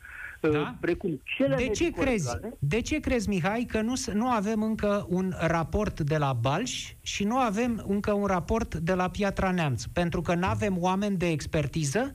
[0.41, 0.49] Da?
[0.59, 2.27] uh, precum cele De ce crezi?
[2.27, 2.57] medico-legale.
[2.59, 6.93] De ce crezi, Mihai, că nu, s- nu avem încă un raport de la Balș
[7.03, 9.85] și nu avem încă un raport de la Piatra Neamț?
[9.85, 12.15] Pentru că nu avem oameni de expertiză?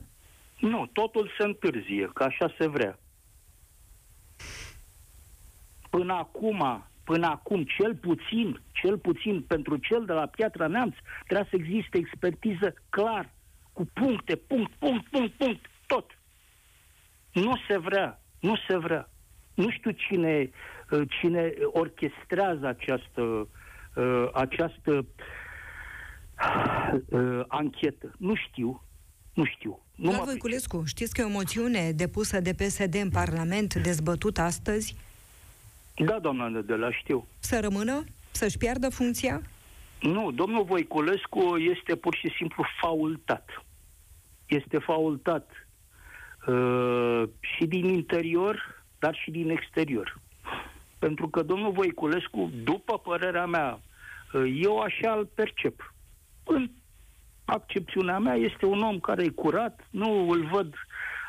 [0.60, 2.98] Nu, totul se întârzie, că așa se vrea.
[5.90, 10.94] Până acum, până acum, cel puțin, cel puțin pentru cel de la Piatra Neamț,
[11.26, 13.32] trebuie să existe expertiză clar,
[13.72, 15.73] cu puncte, punct, punct, punct, punct, tot.
[17.34, 19.08] Nu se vrea, nu se vrea.
[19.54, 20.50] Nu știu cine,
[20.90, 23.22] uh, cine orchestrează această,
[23.94, 25.06] uh, această
[27.08, 28.12] uh, anchetă.
[28.18, 28.82] Nu știu,
[29.34, 29.80] nu știu.
[29.94, 34.40] Nu Vlad mă Voiculescu, știți că e o moțiune depusă de PSD în Parlament, dezbătută
[34.40, 34.96] astăzi,
[35.96, 37.26] Da, doamna Nedela, știu.
[37.38, 39.42] să rămână, să-și piardă funcția?
[40.00, 43.64] Nu, domnul Voiculescu este pur și simplu faultat.
[44.46, 45.63] Este faultat
[46.46, 50.20] uh, și din interior, dar și din exterior.
[50.98, 53.80] Pentru că domnul Voiculescu, după părerea mea,
[54.32, 55.94] uh, eu așa îl percep.
[56.44, 56.70] În
[57.44, 60.74] accepțiunea mea este un om care e curat, nu îl văd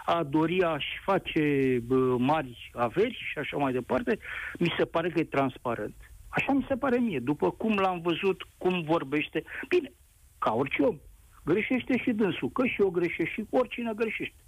[0.06, 4.17] a dori a-și face bă, mari averi și așa mai departe,
[4.60, 5.95] mi se pare că e transparent.
[6.30, 9.43] Așa mi se pare mie, după cum l-am văzut, cum vorbește.
[9.67, 9.91] Bine,
[10.38, 10.97] ca orice om,
[11.45, 14.44] greșește și dânsul, că și eu greșesc și oricine greșește.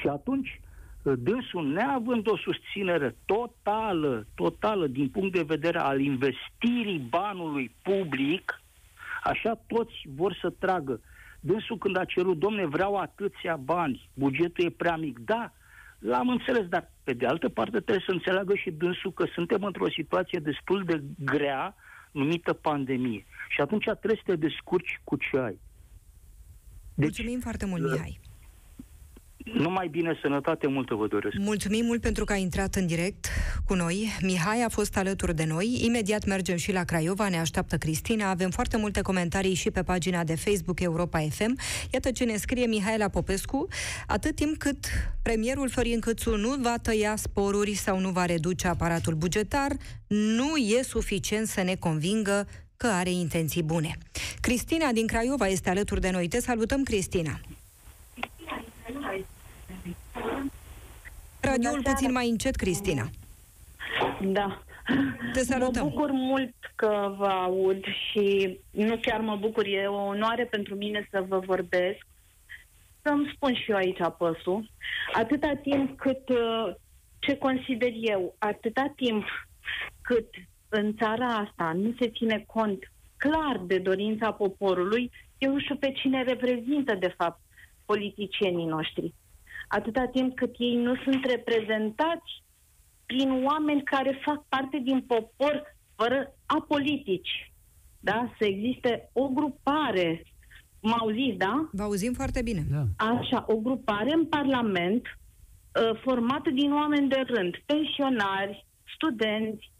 [0.00, 0.60] Și atunci,
[1.02, 8.62] dânsul, neavând o susținere totală, totală din punct de vedere al investirii banului public,
[9.22, 11.00] așa toți vor să tragă.
[11.40, 15.18] Dânsul când a cerut, domne, vreau atâția bani, bugetul e prea mic.
[15.18, 15.52] Da,
[15.98, 19.90] l-am înțeles, dar pe de altă parte trebuie să înțeleagă și dânsul că suntem într-o
[19.90, 21.74] situație destul de grea,
[22.12, 23.26] numită pandemie.
[23.48, 25.60] Și atunci trebuie să te descurci cu ce ai.
[26.94, 28.20] Deci, Mulțumim foarte mult, Mihai.
[29.44, 31.36] Numai bine, sănătate multă vă doresc.
[31.38, 33.26] Mulțumim mult pentru că ai intrat în direct
[33.66, 34.08] cu noi.
[34.22, 35.80] Mihai a fost alături de noi.
[35.84, 38.30] Imediat mergem și la Craiova, ne așteaptă Cristina.
[38.30, 41.58] Avem foarte multe comentarii și pe pagina de Facebook Europa FM.
[41.92, 43.68] Iată ce ne scrie Mihaela Popescu.
[44.06, 44.86] Atât timp cât
[45.22, 49.70] premierul Florin Câțu nu va tăia sporuri sau nu va reduce aparatul bugetar,
[50.06, 53.98] nu e suficient să ne convingă că are intenții bune.
[54.40, 56.28] Cristina din Craiova este alături de noi.
[56.28, 57.40] Te salutăm, Cristina.
[61.40, 63.10] Radioul puțin mai încet, Cristina.
[64.20, 64.62] Da.
[65.32, 65.84] Te salutăm.
[65.84, 70.74] Mă bucur mult că vă aud și nu chiar mă bucur, e o onoare pentru
[70.74, 72.06] mine să vă vorbesc.
[73.02, 74.70] Să-mi spun și eu aici apăsul.
[75.12, 76.74] Atâta timp cât, uh,
[77.18, 79.24] ce consider eu, atâta timp
[80.00, 80.26] cât
[80.68, 85.92] în țara asta nu se ține cont clar de dorința poporului, eu nu știu pe
[85.92, 87.40] cine reprezintă, de fapt,
[87.90, 89.14] politicienii noștri.
[89.68, 92.30] Atâta timp cât ei nu sunt reprezentați
[93.06, 97.52] prin oameni care fac parte din popor fără apolitici.
[98.00, 98.32] Da?
[98.38, 100.22] Să existe o grupare,
[100.80, 101.68] mă auziți, da?
[101.72, 102.62] Vă auzim foarte bine.
[102.70, 102.82] Da.
[102.96, 109.72] Așa, o grupare în Parlament uh, formată din oameni de rând, pensionari, studenți,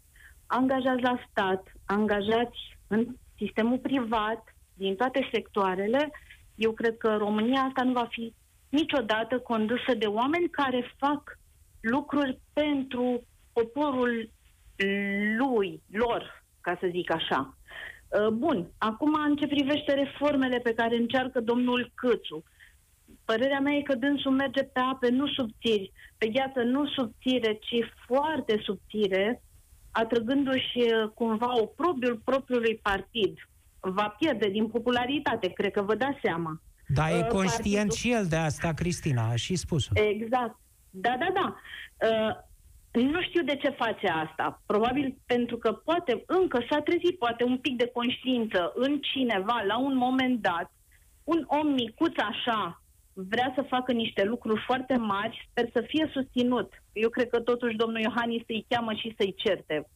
[0.45, 6.11] angajați la stat, angajați în sistemul privat, din toate sectoarele,
[6.55, 8.33] eu cred că România asta nu va fi
[8.69, 11.39] niciodată condusă de oameni care fac
[11.79, 14.29] lucruri pentru poporul
[15.37, 17.57] lui, lor, ca să zic așa.
[18.07, 22.43] Uh, bun, acum în ce privește reformele pe care încearcă domnul Câțu,
[23.25, 27.75] părerea mea e că dânsul merge pe ape nu subțiri, pe gheață nu subțire, ci
[28.05, 29.41] foarte subțire,
[29.91, 33.37] atrăgându-și uh, cumva oprobiul propriului partid.
[33.81, 36.61] Va pierde din popularitate, cred că vă dați seama.
[36.87, 37.97] Da, e uh, conștient partidul...
[37.97, 39.91] și el de asta, Cristina, a și spus-o.
[39.93, 40.59] Exact.
[40.89, 41.55] Da, da, da.
[42.07, 42.35] Uh,
[42.91, 44.61] nu știu de ce face asta.
[44.65, 49.77] Probabil pentru că poate încă s-a trezit poate un pic de conștiință în cineva la
[49.79, 50.71] un moment dat.
[51.23, 56.83] Un om micuț așa vrea să facă niște lucruri foarte mari, sper să fie susținut.
[56.93, 59.87] Eu cred că totuși domnul Iohannis să-i cheamă și să-i certe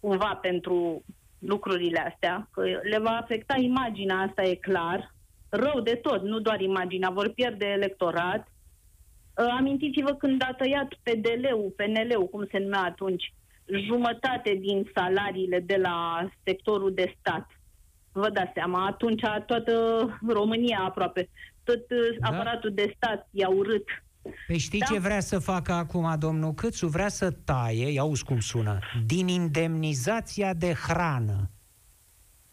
[0.00, 1.04] cumva pentru
[1.46, 5.14] lucrurile astea, că le va afecta imaginea, asta e clar,
[5.48, 8.52] rău de tot, nu doar imaginea, vor pierde electorat,
[9.36, 13.34] Uh, amintiți-vă când a tăiat PDL-ul, PNL-ul, cum se numea atunci,
[13.86, 17.46] jumătate din salariile de la sectorul de stat.
[18.12, 19.74] Vă dați seama, atunci toată
[20.28, 21.28] România aproape,
[21.64, 22.28] tot uh, da.
[22.28, 23.84] aparatul de stat i-a urât.
[24.46, 24.86] Păi știi da?
[24.86, 26.86] ce vrea să facă acum domnul Câțu?
[26.86, 31.50] Vrea să taie, ia cum sună, din indemnizația de hrană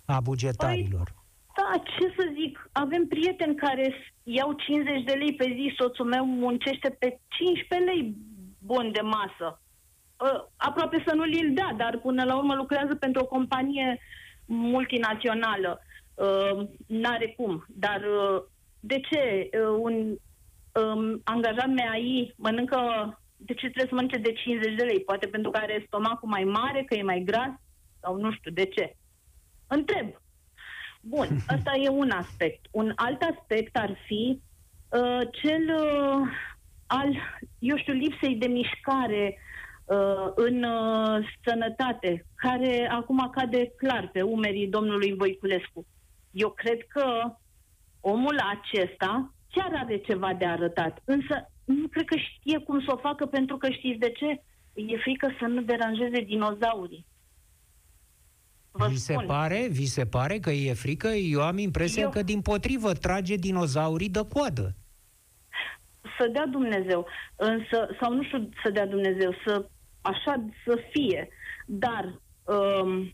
[0.05, 1.03] a bugetarilor.
[1.03, 1.17] Păi,
[1.55, 6.25] da, ce să zic, avem prieteni care iau 50 de lei pe zi, soțul meu
[6.25, 8.15] muncește pe 15 lei
[8.59, 9.61] bun de masă.
[10.17, 13.99] Uh, aproape să nu li-l dea, dar până la urmă lucrează pentru o companie
[14.45, 15.81] multinațională.
[16.13, 17.65] Uh, n-are cum.
[17.67, 18.43] Dar uh,
[18.79, 20.17] de ce uh, un
[20.81, 22.79] um, angajat MAI mănâncă,
[23.37, 24.99] de ce trebuie să mănânce de 50 de lei?
[24.99, 27.51] Poate pentru că are stomacul mai mare, că e mai gras?
[28.01, 28.95] Sau nu știu de ce.
[29.67, 30.07] Întreb.
[31.01, 32.65] Bun, ăsta e un aspect.
[32.71, 34.41] Un alt aspect ar fi
[34.89, 36.27] uh, cel uh,
[36.87, 37.15] al,
[37.59, 39.37] eu știu, lipsei de mișcare
[39.85, 45.85] uh, în uh, sănătate, care acum cade clar pe umerii domnului Voiculescu.
[46.31, 47.35] Eu cred că
[47.99, 52.97] omul acesta chiar are ceva de arătat, însă nu cred că știe cum să o
[52.97, 54.41] facă pentru că știți de ce?
[54.73, 57.05] E frică să nu deranjeze dinozaurii.
[58.71, 61.07] Vă vi se, pare, vi se pare că e frică?
[61.07, 62.09] Eu am impresia Eu...
[62.09, 64.75] că din potrivă trage dinozaurii de coadă.
[66.17, 69.69] Să dea Dumnezeu, însă, sau nu știu să dea Dumnezeu, să
[70.01, 71.29] așa să fie,
[71.65, 73.13] dar um,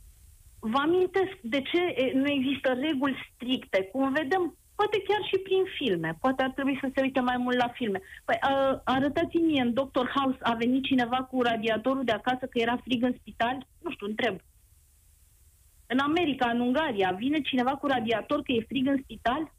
[0.59, 6.17] vă amintesc de ce nu există reguli stricte, cum vedem poate chiar și prin filme,
[6.19, 8.01] poate ar trebui să se uite mai mult la filme.
[8.25, 8.37] Păi,
[8.83, 13.15] arătați-mi în Doctor House, a venit cineva cu radiatorul de acasă că era frig în
[13.19, 13.67] spital?
[13.83, 14.35] Nu știu, întreb.
[15.87, 19.53] În America, în Ungaria, vine cineva cu radiator că e frig în spital?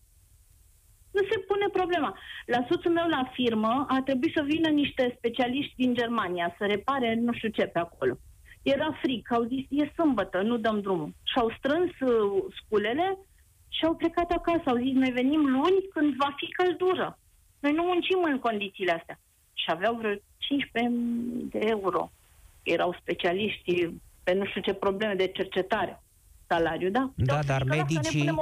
[1.11, 2.19] Nu se pune problema.
[2.47, 7.15] La soțul meu la firmă a trebuit să vină niște specialiști din Germania să repare
[7.15, 8.19] nu știu ce pe acolo.
[8.63, 11.15] Era frig, au zis, e sâmbătă, nu dăm drumul.
[11.23, 13.19] Și-au strâns uh, sculele
[13.77, 14.63] și au plecat acasă.
[14.67, 17.19] Au zis, noi venim luni când va fi căldură.
[17.59, 19.19] Noi nu muncim în condițiile astea.
[19.53, 20.93] Și aveau vreo 15
[21.51, 22.11] de euro.
[22.63, 23.89] Erau specialiști
[24.23, 26.01] pe nu știu ce probleme de cercetare
[26.49, 27.11] salariu, da?
[27.15, 28.35] Da, dar medicii,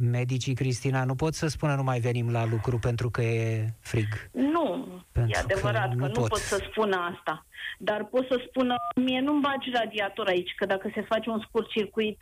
[0.00, 4.30] medicii, Cristina, nu pot să spună nu mai venim la lucru pentru că e frig.
[4.32, 6.28] Nu, pentru e adevărat că, că nu, pot.
[6.28, 7.46] pot să spună asta.
[7.78, 11.68] Dar pot să spună, mie nu-mi bagi radiator aici, că dacă se face un scurt
[11.68, 12.18] circuit,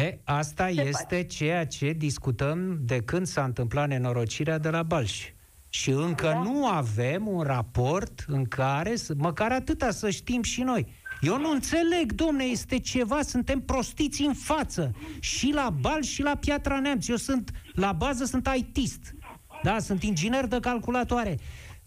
[0.00, 1.22] E, asta este face.
[1.22, 5.28] ceea ce discutăm de când s-a întâmplat nenorocirea de la Balș.
[5.68, 6.42] Și încă da?
[6.42, 10.86] nu avem un raport în care, măcar atâta să știm și noi,
[11.20, 14.90] eu nu înțeleg, domne, este ceva, suntem prostiți în față.
[15.20, 17.08] Și la bal și la Piatra Neamț.
[17.08, 19.14] Eu sunt, la bază sunt ITist.
[19.62, 21.38] Da, sunt inginer de calculatoare.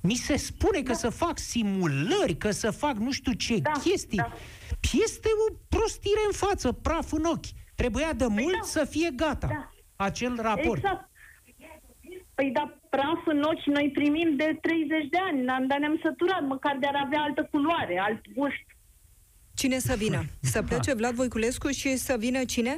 [0.01, 0.97] Mi se spune că da.
[0.97, 4.17] să fac simulări, că să fac nu știu ce da, chestii.
[4.17, 4.33] Da.
[5.03, 7.62] Este o prostire în față, praf în ochi.
[7.75, 8.65] Trebuia de păi mult da.
[8.65, 9.69] să fie gata da.
[9.95, 10.77] acel raport.
[10.83, 11.11] Exact.
[12.35, 16.77] Păi da, praf în ochi noi primim de 30 de ani, dar ne-am săturat, măcar
[16.79, 18.65] de a avea altă culoare, alt gust.
[19.53, 20.23] Cine să vină?
[20.41, 22.77] Să plece Vlad Voiculescu și să vină cine?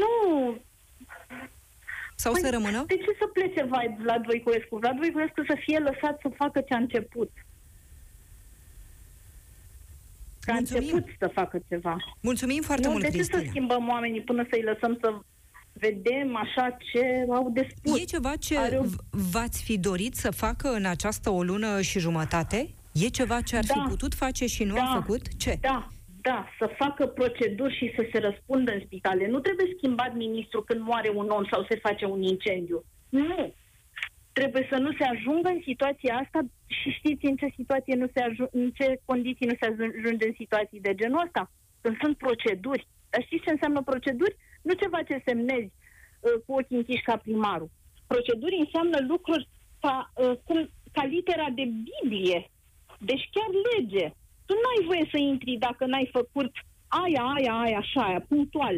[0.00, 0.56] Nu.
[2.14, 2.84] Sau păi, să rămână?
[2.86, 3.62] De ce să plece
[3.98, 4.78] Vlad Voiculescu?
[4.78, 7.30] Vlad Voiculescu să fie lăsat să facă ce a început.
[10.46, 11.96] Că a început să facă ceva.
[12.20, 13.38] Mulțumim foarte nu, mult, de Cristina.
[13.38, 15.18] ce să schimbăm oamenii până să-i lăsăm să
[15.72, 18.00] vedem așa ce au de spus.
[18.00, 21.80] E ceva ce Are o- v- v-ați fi dorit să facă în această o lună
[21.80, 22.68] și jumătate?
[22.92, 23.84] E ceva ce ar fi Da.
[23.88, 25.36] putut face și nu a făcut?
[25.36, 25.58] Ce?
[25.60, 25.88] Da,
[26.20, 29.28] da, să facă proceduri și să se răspundă în spitale.
[29.28, 32.84] Nu trebuie schimbat ministrul când moare un om sau se face un incendiu.
[33.08, 33.54] Nu.
[34.38, 38.20] Trebuie să nu se ajungă în situația asta și știți în ce situație nu se
[38.28, 41.42] ajung, în ce condiții nu se ajunge în situații de genul ăsta?
[41.80, 42.86] Când sunt proceduri.
[43.10, 44.36] Dar știți ce înseamnă proceduri?
[44.62, 47.70] Nu ceva ce semnezi uh, cu ochii închiși ca primarul.
[48.06, 49.48] Proceduri înseamnă lucruri
[49.80, 50.58] ca, uh, cum,
[50.92, 52.50] ca litera de Biblie.
[53.08, 54.06] Deci chiar lege.
[54.46, 56.52] Tu n-ai voie să intri dacă n-ai făcut
[57.02, 58.76] aia, aia, aia, așa, aia, punctual.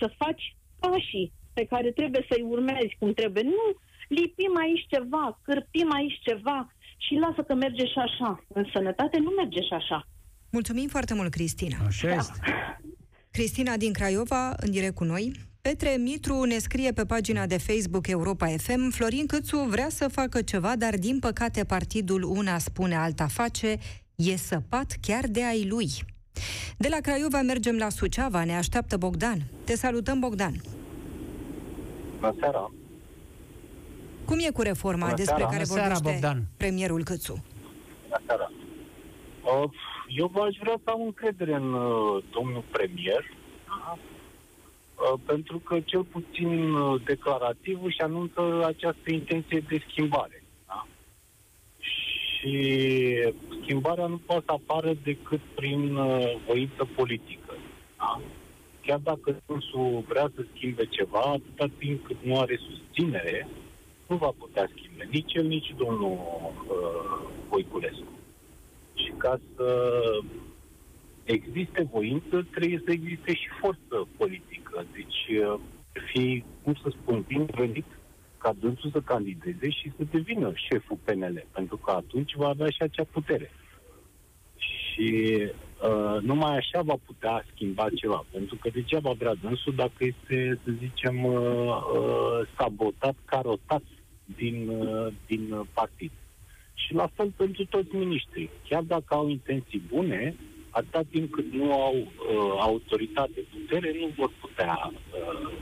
[0.00, 0.44] Să faci
[0.80, 3.42] pașii pe care trebuie să-i urmezi cum trebuie.
[3.42, 3.66] Nu
[4.08, 8.44] lipim aici ceva, cârpim aici ceva și lasă că merge și așa.
[8.48, 10.06] În sănătate nu merge și așa.
[10.50, 11.76] Mulțumim foarte mult, Cristina.
[11.86, 12.38] Așa este.
[13.36, 15.32] Cristina din Craiova, în direct cu noi.
[15.60, 20.42] Petre Mitru ne scrie pe pagina de Facebook Europa FM Florin Câțu vrea să facă
[20.42, 23.76] ceva, dar din păcate partidul una spune alta face,
[24.14, 25.88] e săpat chiar de ai lui.
[26.76, 29.38] De la Craiova mergem la Suceava, ne așteaptă Bogdan.
[29.64, 30.54] Te salutăm, Bogdan.
[32.20, 32.72] Bună seara!
[34.26, 35.50] Cum e cu reforma Bună despre seara.
[35.52, 36.44] care Bună seara, vorbește Bogdan.
[36.56, 37.44] premierul Câțu?
[38.02, 38.50] Bună seara!
[39.42, 39.70] Uh,
[40.08, 43.24] Eu v-aș vrea să am încredere în uh, domnul premier,
[43.66, 43.98] da?
[43.98, 50.42] Uh, pentru că cel puțin uh, declarativ își anunță această intenție de schimbare.
[50.66, 50.86] Da?
[51.78, 52.54] Și
[53.62, 57.52] schimbarea nu poate să apară decât prin uh, voință politică.
[57.98, 58.20] Da?
[58.86, 63.48] Chiar dacă însul vrea să schimbe ceva, atâta timp cât nu are susținere,
[64.06, 68.12] nu va putea schimbe nici el, nici domnul uh, Voiculescu.
[68.94, 70.00] Și ca să
[71.24, 74.84] existe voință, trebuie să existe și forță politică.
[74.92, 75.60] Deci, uh,
[76.12, 77.86] fi, cum să spun, binevenit
[78.38, 82.82] ca dânsul să candideze și să devină șeful PNL, pentru că atunci va avea și
[82.82, 83.50] acea putere.
[84.56, 85.38] Și
[85.82, 90.70] uh, numai așa va putea schimba ceva, pentru că degeaba vrea dânsul dacă este, să
[90.78, 93.82] zicem, uh, uh, sabotat, carotat
[94.36, 96.10] din, uh, din uh, partid.
[96.74, 98.50] Și la fel pentru toți miniștrii.
[98.68, 100.36] Chiar dacă au intenții bune,
[100.70, 102.06] atâta timp cât nu au uh,
[102.60, 105.52] autoritate, putere, nu vor putea uh,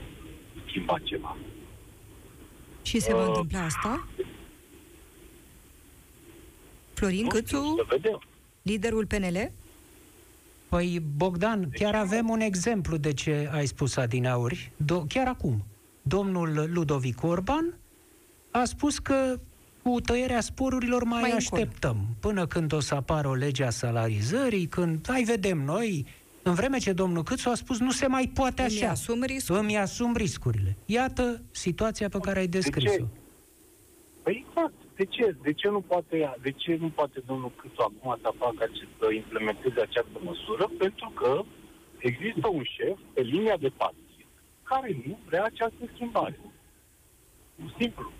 [0.67, 1.37] schimba ceva.
[2.81, 4.07] Și se va Uh, întâmpla asta?
[6.93, 8.21] Florin Nu știu, Câțu, Să vedem.
[8.61, 9.51] liderul PNL?
[10.69, 14.71] Păi, Bogdan, chiar avem un exemplu de ce ai spus adineauri.
[14.83, 15.63] Do- chiar acum,
[16.01, 17.77] domnul Ludovic Orban
[18.61, 19.39] a spus că
[19.83, 21.61] cu tăierea sporurilor mai, Mai mai încolo.
[21.61, 26.05] așteptăm până când o să apară o lege a salarizării, când, hai vedem noi,
[26.43, 28.89] în vreme ce domnul Câțu a spus nu se mai poate Îmi așa.
[28.89, 29.55] asum riscul.
[29.57, 30.75] Îmi asum riscurile.
[30.85, 33.03] Iată situația pe care ai descris-o.
[34.23, 34.73] Păi exact.
[34.95, 35.35] De ce?
[35.41, 38.91] De ce nu poate, ea- de ce nu poate domnul Câțu acum să facă acest,
[38.99, 40.69] să implementeze această măsură?
[40.77, 41.43] Pentru că
[41.97, 44.25] există un șef pe linia de partid
[44.63, 46.39] care nu vrea această schimbare.
[47.79, 48.11] Simplu.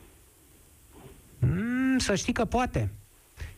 [1.51, 2.91] Mm, să știi că poate.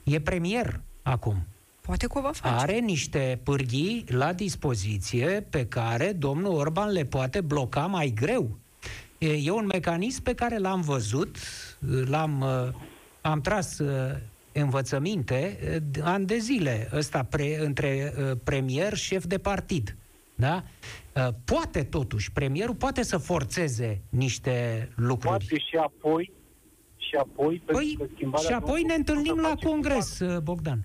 [0.04, 1.48] E premier acum.
[1.82, 2.54] Poate că o va face.
[2.56, 8.58] Are niște pârghii la dispoziție pe care domnul Orban le poate bloca mai greu.
[9.18, 11.38] E, e un mecanism pe care l-am văzut,
[12.06, 12.74] l-am uh,
[13.22, 14.16] am tras uh,
[14.52, 19.96] învățăminte uh, de- ani de zile ăsta pre, între uh, premier șef de partid.
[20.36, 20.64] Da?
[21.16, 25.46] Uh, Poate totuși, premierul poate să forțeze niște lucruri.
[25.46, 26.32] Poate și apoi
[27.08, 29.66] și apoi Păi, pentru că schimbarea și apoi nu- ne nu se întâlnim la face
[29.66, 30.80] cu congres, uh, Bogdan,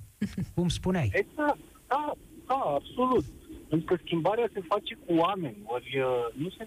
[0.55, 1.11] cum spuneai.
[1.13, 1.59] Exact,
[1.89, 2.13] da,
[2.47, 3.25] da, absolut.
[3.69, 6.67] Pentru că schimbarea se face cu oameni, ori uh, nu se...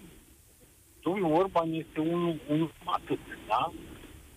[1.02, 3.72] Domnul Orban este unul un atât, da?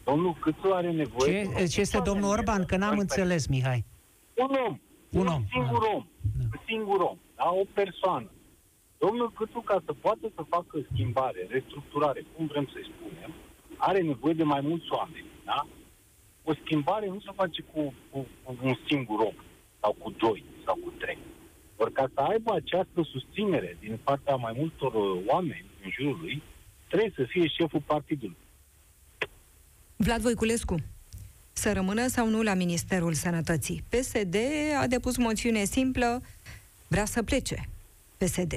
[0.03, 1.49] Domnul Câțu are nevoie...
[1.57, 2.65] Ce, ce este domnul Orban?
[2.65, 3.86] Că n-am înțeles, Mihai.
[4.34, 4.80] Un om.
[5.09, 5.93] Un Un, om, singur ah.
[5.95, 6.05] om.
[6.53, 7.17] Un singur om.
[7.36, 7.49] Da?
[7.61, 8.30] O persoană.
[8.97, 13.32] Domnul Câțu, ca să poată să facă schimbare, restructurare, cum vrem să-i spunem,
[13.80, 15.25] are nevoie de mai mulți oameni.
[15.45, 15.67] Da?
[16.43, 19.34] O schimbare nu se face cu, cu, cu un singur om,
[19.82, 21.17] sau cu doi, sau cu trei.
[21.75, 26.41] Ori ca să aibă această susținere din partea mai multor uh, oameni în jurul lui,
[26.88, 28.38] trebuie să fie șeful partidului.
[29.95, 30.75] Vlad Voiculescu,
[31.51, 33.84] să rămână sau nu la Ministerul Sănătății?
[33.89, 34.36] PSD
[34.82, 36.21] a depus moțiune simplă,
[36.88, 37.69] vrea să plece.
[38.17, 38.53] PSD.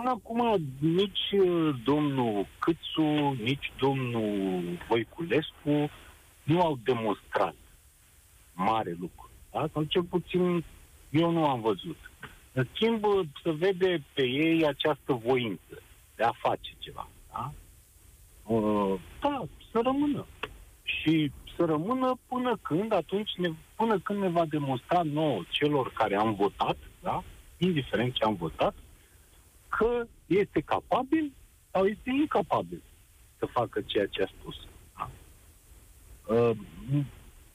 [0.00, 5.90] Până acum nici uh, domnul Câțu, nici domnul Voiculescu
[6.42, 7.54] nu au demonstrat
[8.54, 9.30] mare lucru.
[9.52, 9.68] Da?
[9.72, 10.64] Sau cel puțin
[11.10, 11.96] eu nu am văzut.
[12.52, 15.82] În schimb, uh, se vede pe ei această voință
[16.16, 17.08] de a face ceva.
[17.32, 17.52] Da?
[18.54, 19.42] Uh, da,
[19.72, 20.26] să rămână.
[20.82, 26.16] Și să rămână până când, atunci, ne, până când ne va demonstra nouă, celor care
[26.16, 27.22] am votat, da?
[27.58, 28.74] indiferent ce am votat,
[29.78, 31.32] că este capabil
[31.72, 32.82] sau este incapabil
[33.38, 34.56] să facă ceea ce a spus.
[34.96, 35.10] Da?
[36.34, 36.56] Uh,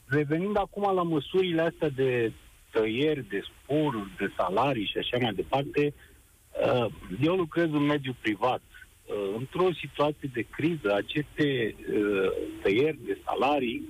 [0.06, 2.32] revenind acum la măsurile astea de
[2.70, 6.86] tăieri, de sporuri, de salarii și așa mai departe, uh,
[7.20, 8.62] eu lucrez în mediul privat.
[9.06, 13.88] Uh, într-o situație de criză, aceste uh, tăieri de salarii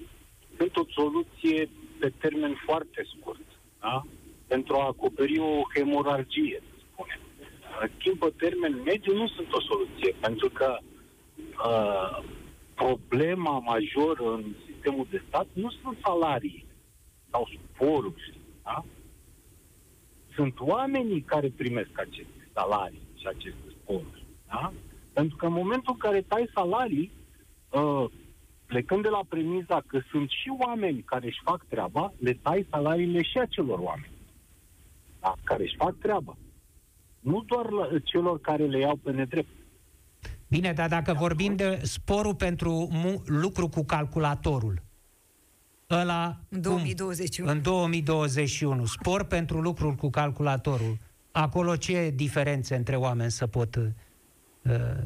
[0.57, 1.69] sunt o soluție
[2.01, 3.47] pe termen foarte scurt,
[3.81, 4.05] da?
[4.47, 6.76] pentru a acoperi o hemorargie, să spunem.
[6.76, 6.76] În
[7.99, 10.79] schimb, pe termen mediu nu sunt o soluție, pentru că
[11.69, 12.25] uh,
[12.75, 16.67] problema majoră în sistemul de stat nu sunt salarii
[17.31, 18.85] sau sporuri, da?
[20.35, 24.25] Sunt oamenii care primesc aceste salarii și aceste sporuri.
[24.47, 24.73] Da?
[25.13, 27.11] Pentru că în momentul în care tai salarii,
[27.71, 28.05] uh,
[28.67, 33.23] plecând de la premiza că sunt și oameni care își fac treaba, le tai salariile
[33.23, 34.15] și acelor oameni
[35.21, 35.35] da?
[35.45, 36.37] care își fac treaba.
[37.27, 39.49] Nu doar la celor care le iau pe nedrept.
[40.49, 44.83] Bine, dar dacă vorbim de sporul pentru mu- lucru cu calculatorul,
[45.91, 46.37] ăla...
[46.49, 47.49] În 2021.
[47.49, 47.57] Cum?
[47.57, 48.85] În 2021.
[48.85, 50.97] Spor pentru lucrul cu calculatorul.
[51.33, 53.77] Acolo ce diferențe între oameni să pot...
[53.77, 53.83] Uh,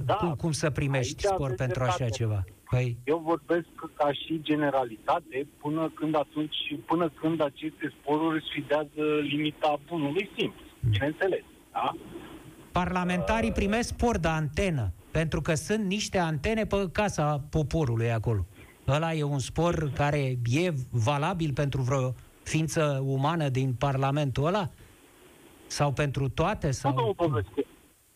[0.05, 2.45] da, cum, cum să primești spor pentru așa ceva?
[2.71, 2.97] Păi...
[3.05, 6.57] Eu vorbesc ca și generalitate până când atunci,
[6.87, 11.45] până când aceste sporuri sfidează limita bunului simplu, bineînțeles.
[11.73, 11.95] Da?
[12.73, 18.47] Parlamentarii primesc spor de antenă, pentru că sunt niște antene pe casa poporului acolo.
[18.89, 24.69] Ăla e un spor care e valabil pentru vreo ființă umană din Parlamentul ăla?
[25.67, 26.71] Sau pentru toate?
[26.71, 26.95] Sau...
[26.95, 27.43] Nu,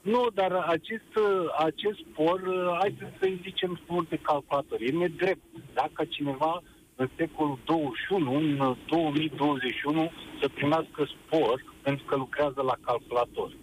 [0.02, 1.12] nu, dar acest,
[1.58, 2.40] acest spor,
[2.78, 5.42] hai să zicem spor de calculator, e nedrept.
[5.74, 6.62] Dacă cineva
[6.96, 13.56] în secolul 21, în 2021, să primească spor pentru că lucrează la calculator.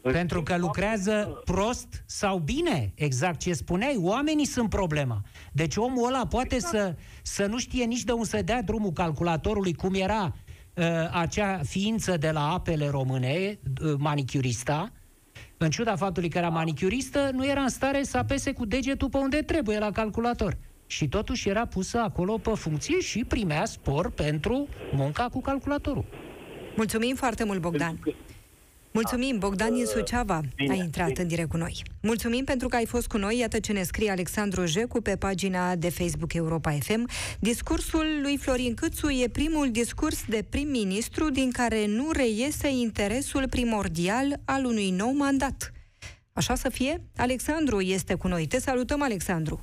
[0.00, 5.20] Pentru că lucrează prost sau bine, exact ce spuneai, oamenii sunt problema.
[5.52, 6.74] Deci omul ăla poate exact.
[6.74, 10.32] să, să nu știe nici de unde să dea drumul calculatorului, cum era
[10.74, 14.92] uh, acea ființă de la apele române, uh, manicurista,
[15.56, 19.16] în ciuda faptului că era manicuristă, nu era în stare să apese cu degetul pe
[19.16, 20.56] unde trebuie la calculator.
[20.90, 26.04] Și totuși era pusă acolo pe funcție și primea spor pentru munca cu calculatorul.
[26.76, 27.98] Mulțumim foarte mult, Bogdan.
[28.90, 31.82] Mulțumim, Bogdan din Suceava a intrat în direct cu noi.
[32.02, 33.38] Mulțumim pentru că ai fost cu noi.
[33.38, 37.08] Iată ce ne scrie Alexandru Jecu pe pagina de Facebook Europa FM.
[37.38, 44.40] Discursul lui Florin Câțu e primul discurs de prim-ministru din care nu reiese interesul primordial
[44.44, 45.72] al unui nou mandat.
[46.32, 47.02] Așa să fie?
[47.16, 48.46] Alexandru este cu noi.
[48.46, 49.62] Te salutăm, Alexandru.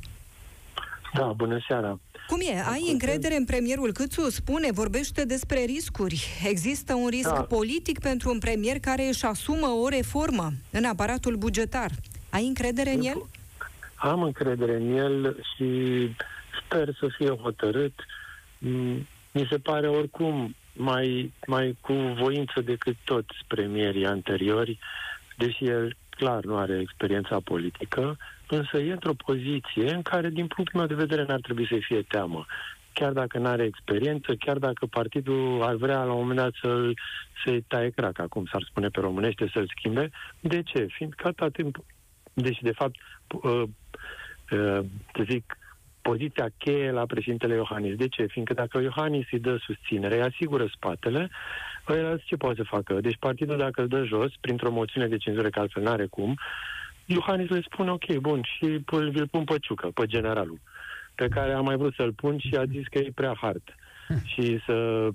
[1.15, 1.99] Da, bună seara.
[2.27, 2.63] Cum e?
[2.71, 4.29] Ai încredere în premierul Câțu?
[4.29, 6.25] Spune, vorbește despre riscuri.
[6.47, 7.41] Există un risc da.
[7.41, 11.91] politic pentru un premier care își asumă o reformă în aparatul bugetar.
[12.29, 13.25] Ai încredere în el?
[13.95, 15.69] Am încredere în el și
[16.63, 17.93] sper să fie hotărât.
[18.57, 24.79] Mm, mi se pare oricum mai, mai cu voință decât toți premierii anteriori,
[25.37, 28.17] deși el clar nu are experiența politică,
[28.49, 32.01] însă e într-o poziție în care, din punctul meu de vedere, n-ar trebui să fie
[32.01, 32.45] teamă.
[32.93, 36.91] Chiar dacă nu are experiență, chiar dacă partidul ar vrea la un moment dat să
[37.45, 40.09] se taie craca, cum s-ar spune pe românește, să-l schimbe.
[40.39, 40.87] De ce?
[40.89, 41.77] Fiindcă atâta timp,
[42.33, 42.95] deci de fapt,
[43.27, 43.63] uh,
[44.51, 44.79] uh,
[45.13, 45.57] să zic,
[46.01, 47.95] poziția cheie la președintele Iohannis.
[47.95, 48.25] De ce?
[48.25, 51.29] Fiindcă dacă Iohannis îi dă susținere, îi asigură spatele,
[51.87, 52.93] ăia ce poate să facă?
[53.01, 56.37] Deci partidul dacă îl dă jos, printr-o moțiune de cenzură, că altfel n-are cum,
[57.05, 60.59] Iohannis le spune, ok, bun, și îl pun pe Ciucă, pe generalul,
[61.15, 63.61] pe care am mai vrut să-l pun și a zis că e prea hard
[64.23, 65.09] și să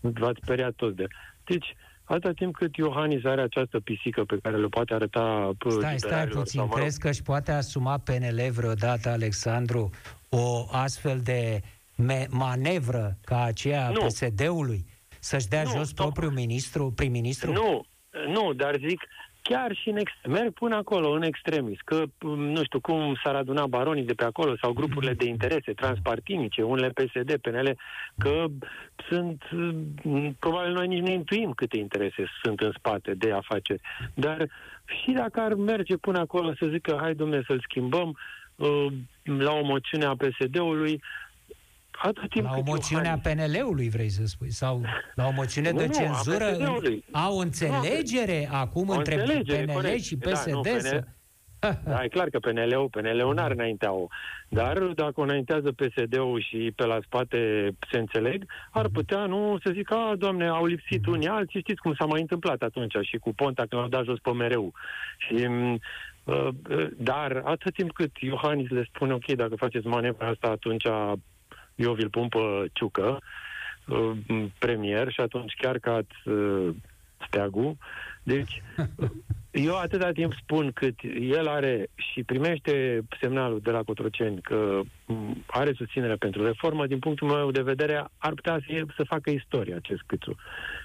[0.00, 1.06] v-ați speriat toți de...
[1.44, 6.26] Deci, atâta timp cât Iohannis are această pisică pe care le poate arăta Stai, stai
[6.26, 9.90] puțin, sau, crezi că își poate asuma PNL vreodată, Alexandru,
[10.28, 11.60] o astfel de
[11.96, 14.06] me- manevră ca aceea nu.
[14.06, 14.84] PSD-ului?
[15.20, 17.52] Să-și dea nu, jos propriul ministru, prim-ministru?
[17.52, 17.84] Nu,
[18.26, 19.00] nu, dar zic,
[19.48, 22.04] chiar și în ex- merg până acolo, în extremis, că
[22.36, 26.88] nu știu cum s-ar aduna baronii de pe acolo sau grupurile de interese transpartinice, unele
[26.88, 27.76] PSD, PNL,
[28.18, 28.46] că
[29.08, 29.42] sunt,
[30.38, 33.80] probabil noi nici nu intuim câte interese sunt în spate de afaceri.
[34.14, 34.48] Dar
[34.84, 38.18] și dacă ar merge până acolo să zică, hai domne să-l schimbăm,
[38.56, 38.86] uh,
[39.22, 41.02] la o moțiune a PSD-ului,
[42.02, 44.50] Atât timp la o moțiune a PNL-ului, vrei să spui?
[44.50, 44.82] Sau
[45.14, 46.44] la o moțiune nu, de cenzură?
[47.10, 50.02] Au înțelegere nu, acum o între înțelegere, PNL corect.
[50.02, 50.50] și PSD?
[50.50, 51.04] Da, nu, să...
[51.84, 54.06] Da, e clar că PNL-ul, PNL-ul n-are înaintea-o.
[54.48, 59.70] Dar dacă o înaintează PSD-ul și pe la spate se înțeleg, ar putea, nu, să
[59.74, 63.34] zic, a, doamne, au lipsit unii alții, știți cum s-a mai întâmplat atunci și cu
[63.34, 64.72] Ponta când au dat jos pe mereu.
[65.18, 65.48] Și
[66.24, 70.84] Uh, uh, dar atât timp cât Iohannis le spune, ok, dacă faceți manevra asta, atunci
[71.74, 72.38] eu vi-l pun pe
[72.72, 73.18] Ciucă,
[73.86, 74.10] uh,
[74.58, 76.00] premier, și atunci chiar ca
[77.26, 77.76] steagul.
[78.22, 78.62] Deci,
[79.50, 84.80] eu atâta timp spun cât el are și primește semnalul de la Cotroceni că
[85.46, 89.74] are susținere pentru reformă, din punctul meu de vedere, ar putea să, să facă istorie
[89.74, 90.34] acest câțu.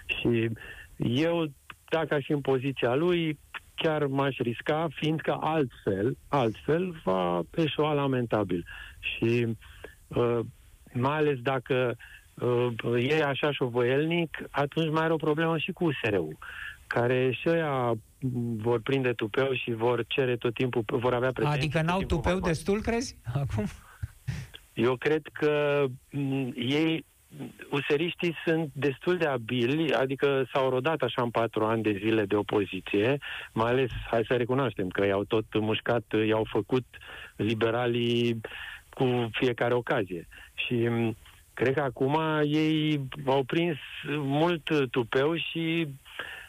[0.06, 0.50] Și
[0.98, 1.52] eu,
[1.90, 3.40] dacă aș fi în poziția lui,
[3.76, 8.66] chiar m-aș risca, fiindcă altfel, altfel va eșua lamentabil.
[9.00, 9.58] Și
[10.08, 10.40] uh,
[10.94, 11.96] mai ales dacă
[12.34, 16.38] uh, e așa șovoielnic, atunci mai are o problemă și cu USR-ul,
[16.88, 17.94] care și ăia
[18.58, 21.60] vor prinde tupeu și vor cere tot timpul, vor avea pretenții.
[21.60, 23.66] Adică n-au tupeu destul, crezi, acum?
[24.74, 27.06] Eu cred că m- ei
[27.72, 32.36] useriștii sunt destul de abili, adică s-au rodat așa în patru ani de zile de
[32.36, 33.18] opoziție,
[33.54, 36.86] mai ales, hai să recunoaștem că i-au tot mușcat, i-au făcut
[37.36, 38.42] liberalii
[39.00, 40.28] cu fiecare ocazie.
[40.54, 40.90] Și
[41.54, 43.78] cred că acum ei au prins
[44.18, 45.88] mult tupeu și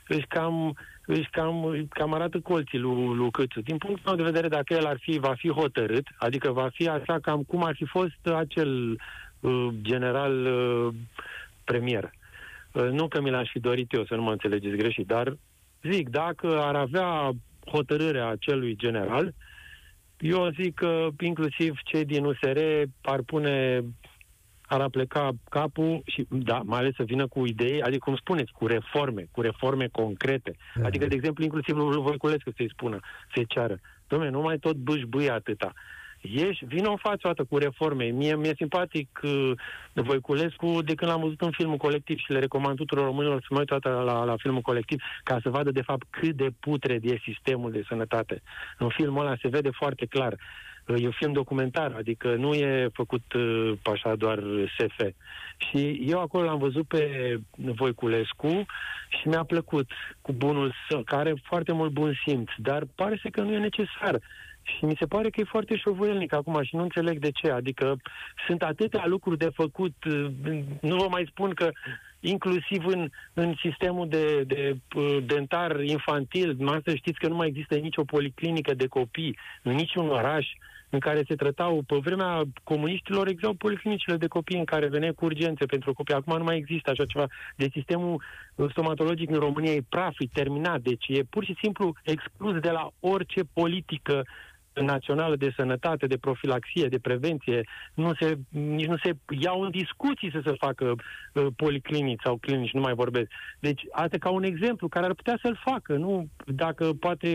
[0.09, 0.77] își cam,
[1.07, 3.61] își cam, cam arată colții lui, lui Câțu.
[3.61, 6.89] Din punctul meu de vedere, dacă el ar fi, va fi hotărât, adică va fi
[6.89, 8.99] așa cam cum ar fi fost acel
[9.41, 10.95] Uh, general uh,
[11.65, 12.11] premier.
[12.73, 15.37] Uh, nu că mi l-aș fi dorit eu, să nu mă înțelegeți greșit, dar
[15.83, 17.31] zic, dacă ar avea
[17.67, 19.35] hotărârea acelui general,
[20.21, 22.59] eu zic că inclusiv cei din USR
[23.03, 23.85] ar pune
[24.67, 28.67] ar apleca capul și, da, mai ales să vină cu idei, adică, cum spuneți, cu
[28.67, 30.57] reforme, cu reforme concrete.
[30.75, 30.87] Da.
[30.87, 32.99] Adică, de exemplu, inclusiv lui Voiculescu să-i spună,
[33.35, 33.81] să-i ceară.
[34.07, 35.73] Dom'le, nu mai tot bâși atâta
[36.21, 38.05] ieși, vină în față o dată cu reforme.
[38.05, 39.51] Mie mi-e simpatic uh,
[39.93, 43.59] Voiculescu de când l-am văzut în filmul colectiv și le recomand tuturor românilor să mă
[43.59, 47.23] uită la, la, la filmul colectiv ca să vadă de fapt cât de putred e
[47.25, 48.43] sistemul de sănătate.
[48.79, 50.33] În filmul ăla se vede foarte clar.
[50.33, 54.43] Uh, e un film documentar, adică nu e făcut uh, așa doar
[54.79, 55.07] SF.
[55.57, 57.05] Și eu acolo l-am văzut pe
[57.57, 58.67] Voiculescu
[59.09, 59.91] și mi-a plăcut
[60.23, 63.59] cu bunul său, care are foarte mult bun simț, dar pare să că nu e
[63.59, 64.21] necesar.
[64.77, 67.51] Și mi se pare că e foarte șovuielnic acum și nu înțeleg de ce.
[67.51, 67.97] Adică
[68.47, 69.95] sunt atâtea lucruri de făcut.
[70.81, 71.71] Nu vă mai spun că
[72.21, 77.75] inclusiv în, în sistemul de, de uh, dentar infantil, să știți că nu mai există
[77.75, 80.47] nicio policlinică de copii în niciun oraș
[80.91, 85.25] în care se tratau, pe vremea comuniștilor existau policlinicile de copii în care veneau cu
[85.25, 86.15] urgențe pentru copii.
[86.15, 87.27] Acum nu mai există așa ceva.
[87.57, 88.23] Deci sistemul
[88.71, 90.81] stomatologic în România e praf, e terminat.
[90.81, 94.27] Deci e pur și simplu exclus de la orice politică
[94.75, 97.63] națională de sănătate, de profilaxie, de prevenție,
[97.95, 100.95] nu se, nici nu se iau în discuții să se facă
[101.33, 103.31] uh, policlinici sau clinici, nu mai vorbesc.
[103.61, 107.29] Deci, asta ca un exemplu care ar putea să-l facă, nu dacă poate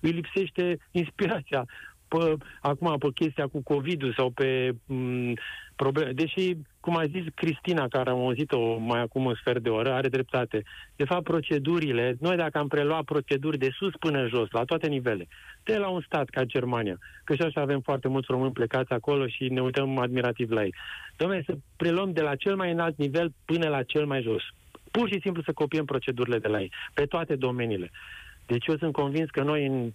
[0.00, 1.66] îi lipsește inspirația
[2.08, 5.32] pe, acum pe chestia cu COVID-ul sau pe m-
[5.76, 6.12] probleme.
[6.12, 10.08] Deși, cum a zis Cristina, care am auzit-o mai acum un sfert de oră, are
[10.08, 10.62] dreptate.
[10.96, 15.28] De fapt, procedurile, noi dacă am preluat proceduri de sus până jos, la toate nivele,
[15.64, 19.26] de la un stat ca Germania, că și așa avem foarte mulți români plecați acolo
[19.26, 20.74] și ne uităm admirativ la ei.
[21.22, 24.42] Dom'le, să preluăm de la cel mai înalt nivel până la cel mai jos.
[24.90, 27.90] Pur și simplu să copiem procedurile de la ei, pe toate domeniile.
[28.46, 29.92] Deci eu sunt convins că noi în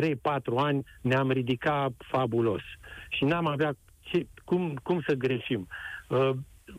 [0.00, 0.14] 3-4
[0.56, 2.62] ani ne-am ridicat fabulos
[3.08, 5.68] și n-am avea ce, cum, cum să greșim.
[6.08, 6.30] Uh,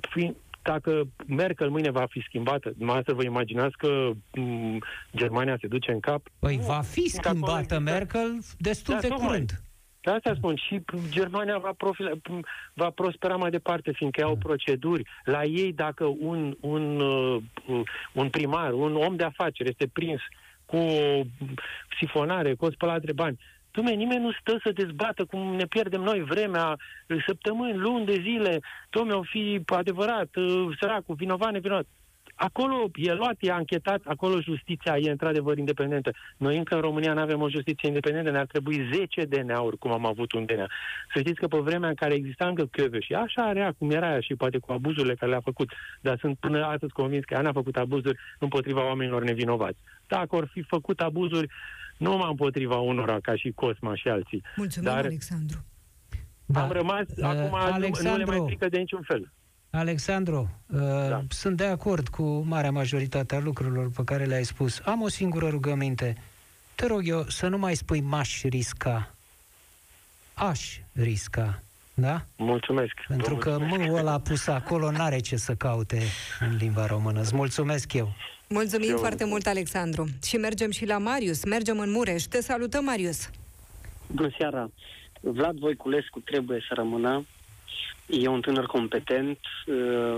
[0.10, 4.78] fi, dacă Merkel mâine va fi schimbată, dumneavoastră vă imaginați că m-
[5.16, 6.22] Germania se duce în cap?
[6.40, 9.62] Păi nu, va fi schimbată Merkel destul da, de curând.
[10.02, 10.56] De asta spun.
[10.56, 12.12] Și Germania va, profila,
[12.74, 15.04] va prospera mai departe, fiindcă au proceduri.
[15.24, 17.42] La ei, dacă un, un, uh,
[18.14, 20.22] un primar, un om de afaceri este prins
[20.72, 21.22] cu o
[22.00, 23.38] sifonare, cu o spălat de bani,
[23.72, 26.78] Dumne, nimeni nu stă să dezbată cum ne pierdem noi vremea,
[27.28, 28.60] săptămâni, luni de zile,
[28.90, 31.86] domne, o fi adevărat, uh, săracul, vinovat, nevinovat.
[32.44, 36.12] Acolo e luat, e anchetat, acolo justiția e într-adevăr independentă.
[36.38, 40.06] Noi încă în România nu avem o justiție independentă, ne-ar trebui 10 DNA-uri, cum am
[40.06, 40.68] avut un DNA.
[41.14, 44.12] Să știți că pe vremea în care exista încă Căve și așa area cum era
[44.12, 45.70] ea și poate cu abuzurile care le-a făcut,
[46.02, 49.78] dar sunt până astăzi convins că ea n-a făcut abuzuri împotriva oamenilor nevinovați.
[50.08, 51.48] Dacă ar fi făcut abuzuri,
[51.98, 54.44] nu numai împotriva unora ca și Cosma și alții.
[54.56, 55.66] Mulțumim, dar Alexandru.
[56.46, 56.62] Da.
[56.62, 59.32] Am rămas, uh, acum Alexandru, nu le mai frică de niciun fel.
[59.72, 61.24] Alexandru, uh, da.
[61.30, 64.80] sunt de acord cu marea majoritate a lucrurilor pe care le-ai spus.
[64.86, 66.18] Am o singură rugăminte.
[66.76, 69.12] te rog eu să nu mai spui m-aș risca.
[70.34, 71.62] Aș risca.
[71.94, 72.22] Da?
[72.38, 72.94] Mulțumesc.
[73.08, 76.02] Pentru că m ăla pus acolo n-are ce să caute
[76.40, 77.20] în limba română.
[77.22, 78.14] Îți mulțumesc eu.
[78.50, 80.08] Mulțumim Eu- foarte mult, Alexandru.
[80.24, 81.46] Și mergem și la Marius.
[81.46, 82.24] Mergem în Mureș.
[82.24, 83.30] Te salutăm, Marius.
[84.08, 84.70] Bună seara!
[85.22, 87.26] Vlad Voiculescu trebuie să rămână.
[88.12, 90.18] E un tânăr competent, uh,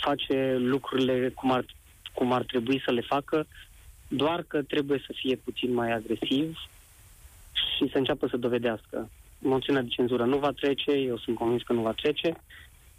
[0.00, 1.64] face lucrurile cum ar,
[2.12, 3.46] cum ar trebui să le facă,
[4.08, 6.56] doar că trebuie să fie puțin mai agresiv
[7.52, 9.10] și să înceapă să dovedească.
[9.38, 12.36] Moțiunea de cenzură nu va trece, eu sunt convins că nu va trece,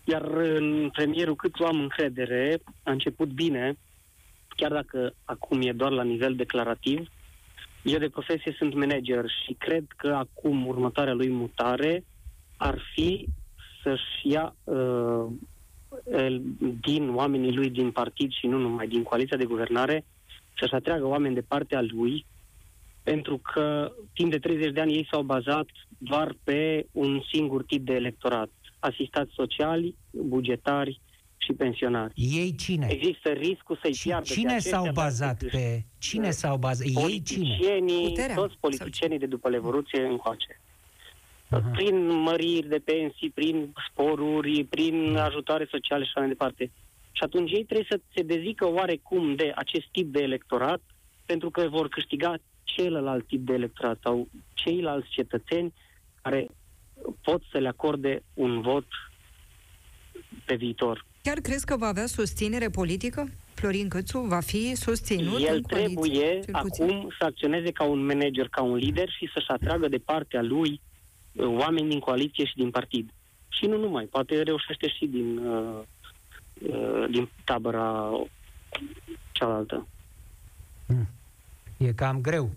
[0.04, 3.78] iar în premierul cât am încredere, a început bine,
[4.56, 7.10] chiar dacă acum e doar la nivel declarativ,
[7.84, 12.04] eu de profesie sunt manager și cred că acum următoarea lui mutare
[12.58, 13.26] ar fi
[13.84, 15.26] să-și ia uh,
[16.12, 16.42] el-
[16.82, 20.06] din oamenii lui din partid și nu numai din coaliția de guvernare,
[20.60, 22.26] să-și atragă oameni de partea lui,
[23.04, 25.66] pentru că timp de 30 de ani ei s-au bazat
[25.98, 28.50] doar pe un singur tip de electorat.
[28.80, 31.02] Asistați sociali, bugetari
[31.38, 32.14] și pensionari.
[32.16, 32.88] Ei cine?
[32.90, 35.84] Există riscul să-i Ci- piardă pe Cine aceștia, s-au dar bazat să- pe...
[35.98, 36.86] Cine s-au bazat?
[36.86, 37.02] Ei cine?
[37.02, 40.62] politicienii, Puterea, toți sau politicienii de după Revoluție încoace.
[41.56, 41.70] Aha.
[41.74, 46.72] Prin măriri de pensii, prin sporuri, prin ajutoare sociale și așa mai departe.
[47.12, 50.82] Și atunci ei trebuie să se dezică oarecum de acest tip de electorat,
[51.26, 55.74] pentru că vor câștiga celălalt tip de electorat sau ceilalți cetățeni
[56.22, 56.48] care
[57.22, 58.86] pot să le acorde un vot
[60.46, 61.06] pe viitor.
[61.22, 63.30] Chiar crezi că va avea susținere politică?
[63.54, 66.84] Florin Câțu va fi susținut El în coaliție, trebuie cel puțin?
[66.84, 70.70] acum să acționeze ca un manager, ca un lider și să-și atragă de partea lui
[70.70, 70.95] uh,
[71.38, 73.10] oameni din coaliție și din partid.
[73.48, 75.80] Și nu numai, poate reușește și din, uh,
[76.70, 78.10] uh, din tabăra
[79.32, 79.88] cealaltă.
[81.78, 82.50] E cam greu.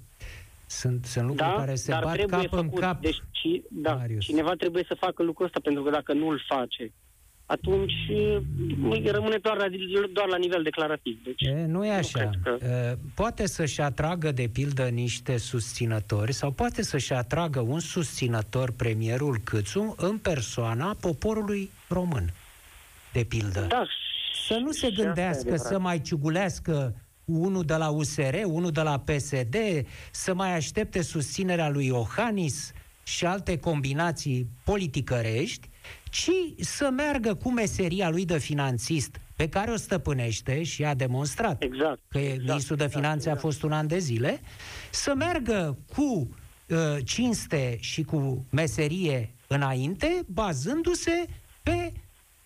[0.66, 2.80] Sunt, sunt lucruri Da, care se dar bat trebuie cap în făcut.
[2.80, 3.00] cap.
[3.00, 4.24] Deci, ci, da, Marius.
[4.24, 6.92] cineva trebuie să facă lucrul ăsta, pentru că dacă nu îl face,
[7.50, 9.64] atunci uh, rămâne doar la,
[10.12, 11.18] doar la nivel declarativ.
[11.24, 12.18] Deci, E, nu e nu așa.
[12.18, 17.80] cred că- E, Poate să-și atragă, de pildă, niște susținători sau poate să-și atragă un
[17.80, 22.32] susținător, premierul Câțu, în persoana poporului român,
[23.12, 23.66] de pildă.
[23.68, 23.84] da,
[24.48, 25.66] Să nu se și asta e gândească adevărat.
[25.66, 26.94] să mai ciugulească
[27.24, 29.56] unul de la USR, unul de la PSD,
[30.10, 32.72] să mai aștepte susținerea lui Iohannis
[33.02, 35.68] și alte combinații politicărești,
[36.10, 36.30] ci
[36.60, 42.00] să meargă cu meseria lui de finanțist, pe care o stăpânește și a demonstrat Exact.
[42.08, 43.40] că exact, ministrul de exact, finanțe a exact.
[43.40, 44.40] fost un an de zile,
[44.90, 46.36] să meargă cu
[46.68, 51.26] uh, cinste și cu meserie înainte, bazându-se
[51.62, 51.92] pe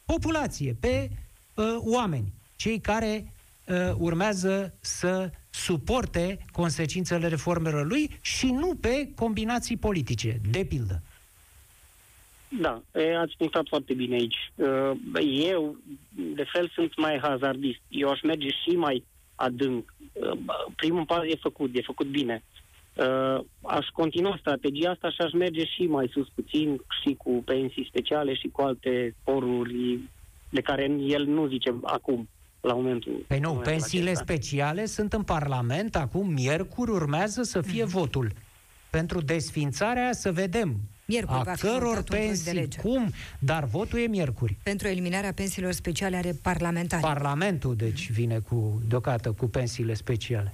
[0.05, 1.11] populație, pe
[1.55, 3.33] uh, oameni, cei care
[3.67, 11.03] uh, urmează să suporte consecințele reformelor lui și nu pe combinații politice, de pildă.
[12.61, 14.53] Da, e, ați punctat foarte bine aici.
[14.55, 14.91] Uh,
[15.51, 15.77] Eu,
[16.35, 17.81] de fel, sunt mai hazardist.
[17.89, 19.95] Eu aș merge și mai adânc.
[20.13, 20.39] Uh,
[20.77, 22.43] Primul pas e făcut, e făcut bine.
[22.95, 27.87] Uh, Aș continua strategia asta și aș merge și mai sus puțin și cu pensii
[27.89, 29.99] speciale și cu alte sporuri
[30.49, 32.29] de care el nu zice acum,
[32.61, 33.25] la momentul.
[33.27, 34.25] Păi nu, momentul pensiile acesta.
[34.25, 38.33] speciale sunt în Parlament, acum miercuri urmează să fie votul.
[38.91, 40.77] Pentru desfințarea să vedem
[41.13, 42.81] Miercuri a va fi căror votat un proiect de pensii, lege.
[42.81, 44.57] cum, dar votul e miercuri.
[44.63, 47.03] Pentru eliminarea pensiilor speciale ale parlamentari.
[47.03, 50.53] Parlamentul, deci, vine cu, deocamdată cu pensiile speciale.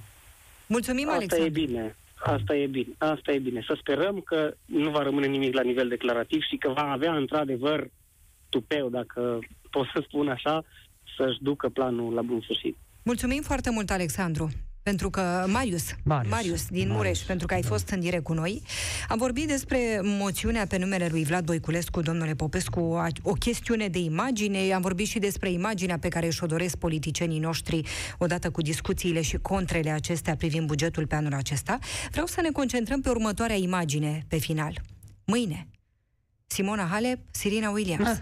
[0.67, 1.47] Mulțumim, Asta Alexandru.
[1.47, 1.95] e bine.
[2.23, 2.93] Asta e bine.
[2.97, 3.63] Asta e bine.
[3.67, 7.89] Să sperăm că nu va rămâne nimic la nivel declarativ și că va avea într-adevăr
[8.49, 9.39] tupeu, dacă
[9.69, 10.63] pot să spun așa,
[11.17, 12.77] să-și ducă planul la bun sfârșit.
[13.03, 14.49] Mulțumim foarte mult, Alexandru.
[14.83, 16.31] Pentru că Marius, Marius.
[16.31, 17.67] Marius din Marius, Mureș, pentru că ai da.
[17.67, 18.61] fost în direct cu noi.
[19.07, 23.99] Am vorbit despre moțiunea pe numele lui Vlad Voiculescu, domnule Popescu, a- o chestiune de
[23.99, 24.71] imagine.
[24.73, 27.81] Am vorbit și despre imaginea pe care și-o doresc politicienii noștri
[28.17, 31.79] odată cu discuțiile și contrele acestea privind bugetul pe anul acesta.
[32.11, 34.81] Vreau să ne concentrăm pe următoarea imagine pe final.
[35.25, 35.67] Mâine.
[36.47, 38.07] Simona Halep, Sirina Williams.
[38.07, 38.17] Ah.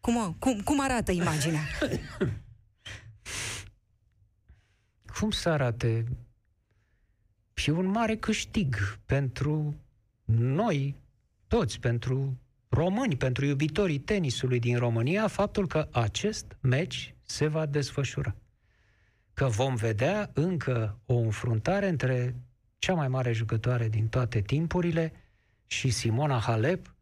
[0.00, 1.60] Cum, cum, cum arată imaginea?
[5.18, 6.04] Cum să arate?
[7.54, 9.74] Și un mare câștig pentru
[10.24, 10.96] noi,
[11.46, 12.38] toți, pentru
[12.68, 18.34] români, pentru iubitorii tenisului din România, faptul că acest meci se va desfășura.
[19.34, 22.34] Că vom vedea încă o înfruntare între
[22.78, 25.12] cea mai mare jucătoare din toate timpurile
[25.66, 26.94] și Simona Halep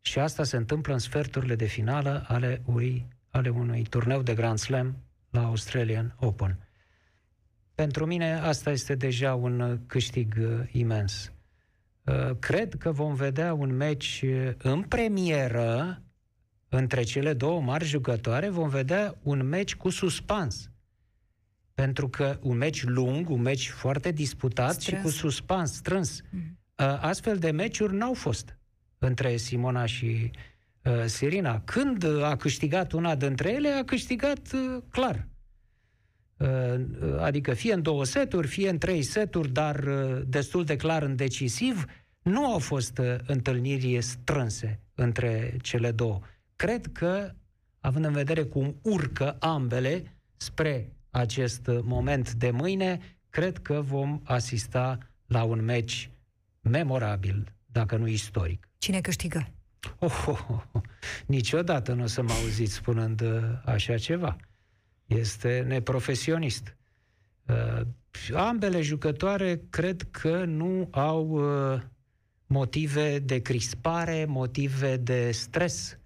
[0.00, 4.58] și asta se întâmplă în sferturile de finală ale, ui, ale unui turneu de Grand
[4.58, 4.96] Slam
[5.30, 6.61] la Australian Open.
[7.74, 11.32] Pentru mine asta este deja un uh, câștig uh, imens.
[12.04, 14.24] Uh, cred că vom vedea un meci
[14.58, 16.02] în premieră
[16.68, 20.70] între cele două mari jucătoare, vom vedea un meci cu suspans.
[21.74, 25.00] Pentru că un meci lung, un meci foarte disputat strâns.
[25.00, 26.22] și cu suspans strâns.
[26.30, 26.58] Mm.
[27.00, 28.56] Astfel de meciuri n-au fost
[28.98, 30.30] între Simona și
[30.84, 31.60] uh, Sirina.
[31.60, 35.28] Când a câștigat una dintre ele, a câștigat uh, clar.
[36.42, 36.80] Uh,
[37.18, 41.16] adică fie în două seturi, fie în trei seturi, dar uh, destul de clar în
[41.16, 41.84] decisiv,
[42.22, 46.20] nu au fost uh, întâlniri strânse între cele două.
[46.56, 47.32] Cred că,
[47.80, 54.98] având în vedere cum urcă ambele spre acest moment de mâine, cred că vom asista
[55.26, 56.10] la un meci
[56.60, 58.68] memorabil, dacă nu istoric.
[58.78, 59.48] Cine câștigă?
[59.98, 60.82] Oh, oh, oh, oh.
[61.26, 63.22] Niciodată nu o să mă auziți spunând
[63.64, 64.36] așa ceva
[65.06, 66.76] este neprofesionist.
[67.46, 67.80] Uh,
[68.34, 71.80] ambele jucătoare cred că nu au uh,
[72.46, 75.98] motive de crispare, motive de stres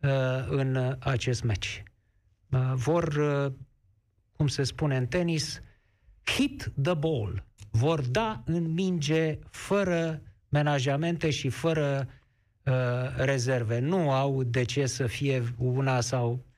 [0.00, 0.10] uh,
[0.48, 1.82] în acest meci.
[2.50, 3.52] Uh, vor, uh,
[4.36, 5.60] cum se spune în tenis,
[6.24, 7.44] hit the ball.
[7.70, 12.08] Vor da în minge fără menajamente și fără
[12.64, 12.72] uh,
[13.16, 13.78] rezerve.
[13.78, 16.49] Nu au de ce să fie una sau Uh,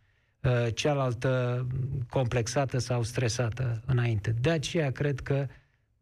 [0.74, 1.66] cealaltă
[2.11, 4.34] complexată sau stresată înainte.
[4.40, 5.47] De aceea cred că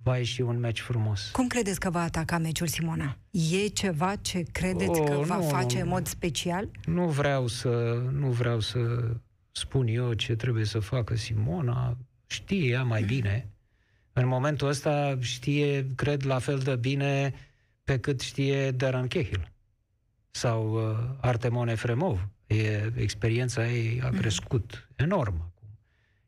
[0.02, 1.30] va ieși un meci frumos.
[1.30, 3.16] Cum credeți că va ataca meciul Simona?
[3.30, 6.68] E ceva ce credeți oh, că va nu, face nu, în mod special?
[6.84, 8.78] Nu vreau să nu vreau să
[9.52, 11.96] spun eu ce trebuie să facă Simona.
[12.26, 13.48] Știe ea mai bine.
[14.12, 17.34] În momentul ăsta știe, cred, la fel de bine
[17.84, 19.50] pe cât știe Darren Cahill
[20.30, 24.18] sau uh, Artemon Efremov E, experiența ei a mhm.
[24.18, 25.04] crescut mm.
[25.04, 25.78] enorm acum.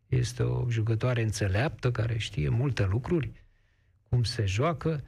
[0.07, 3.33] Este o jucătoare înțeleaptă care știe multe lucruri,
[4.09, 5.05] cum se joacă.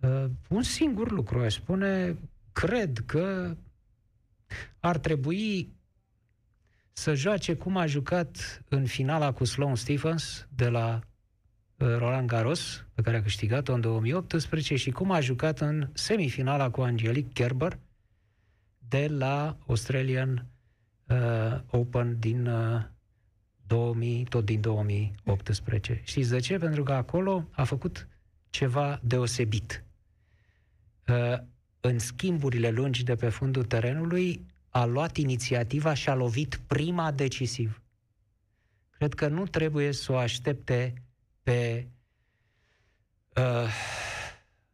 [0.00, 2.16] Uh, un singur lucru, aș spune,
[2.52, 3.56] cred că
[4.80, 5.72] ar trebui
[6.92, 11.00] să joace cum a jucat în finala cu Sloan Stephens de la
[11.76, 16.70] uh, Roland Garros, pe care a câștigat-o în 2018, și cum a jucat în semifinala
[16.70, 17.78] cu Angelique Kerber
[18.88, 20.46] de la Australian
[21.06, 22.82] uh, Open din uh,
[23.66, 26.00] 2000, tot din 2018.
[26.04, 26.58] Știți de ce?
[26.58, 28.08] Pentru că acolo a făcut
[28.50, 29.84] ceva deosebit.
[31.08, 31.38] Uh,
[31.80, 37.82] în schimburile lungi de pe fundul terenului, a luat inițiativa și a lovit prima decisiv.
[38.90, 40.94] Cred că nu trebuie să o aștepte
[41.42, 41.88] pe
[43.36, 43.70] uh,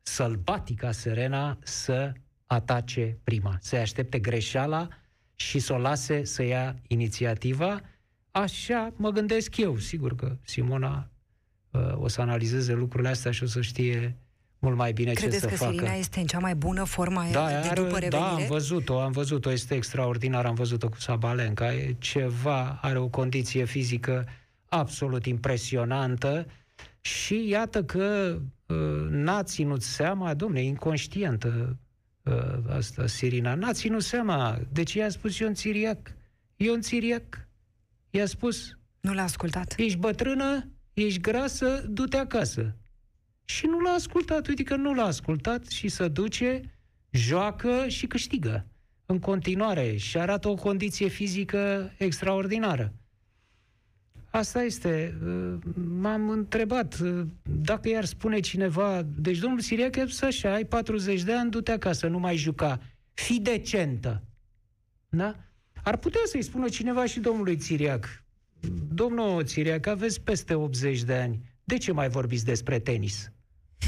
[0.03, 2.13] sălbatica Serena să
[2.53, 4.89] atace prima, să aștepte greșeala
[5.35, 7.81] și să o lase să ia inițiativa.
[8.31, 9.79] Așa mă gândesc eu.
[9.79, 11.11] Sigur că Simona
[11.71, 14.17] uh, o să analizeze lucrurile astea și o să știe
[14.59, 15.75] mult mai bine Credeți ce să că facă.
[15.75, 18.09] Serena este în cea mai bună formă da, de are, după revenire?
[18.09, 23.09] Da, am văzut-o, am văzut-o, este extraordinar, am văzut-o cu Sabalenka, e ceva, are o
[23.09, 24.29] condiție fizică
[24.69, 26.47] absolut impresionantă
[27.01, 28.77] și iată că uh,
[29.09, 31.77] n-a ținut seama, domne, inconștientă,
[32.23, 32.35] uh,
[32.69, 34.59] asta, Sirina, n-a ținut seama.
[34.73, 36.15] Deci i-a spus Ion Țiriac.
[36.57, 37.49] Ion Țiriac
[38.11, 38.77] i-a spus...
[39.01, 39.75] Nu l-a ascultat.
[39.77, 42.77] Ești bătrână, ești grasă, du-te acasă.
[43.45, 44.47] Și nu l-a ascultat.
[44.47, 46.61] Uite că nu l-a ascultat și se duce,
[47.11, 48.67] joacă și câștigă.
[49.07, 52.93] În continuare și arată o condiție fizică extraordinară.
[54.33, 55.19] Asta este.
[55.25, 55.59] Uh,
[56.01, 61.23] m-am întrebat uh, dacă i-ar spune cineva, deci domnul Siriac a spus așa, ai 40
[61.23, 62.81] de ani, du-te acasă, nu mai juca.
[63.15, 64.23] Fi decentă.
[65.09, 65.37] Da?
[65.83, 68.25] Ar putea să-i spună cineva și domnului Țiriac.
[68.93, 71.41] Domnul Țiriac, aveți peste 80 de ani.
[71.65, 73.33] De ce mai vorbiți despre tenis?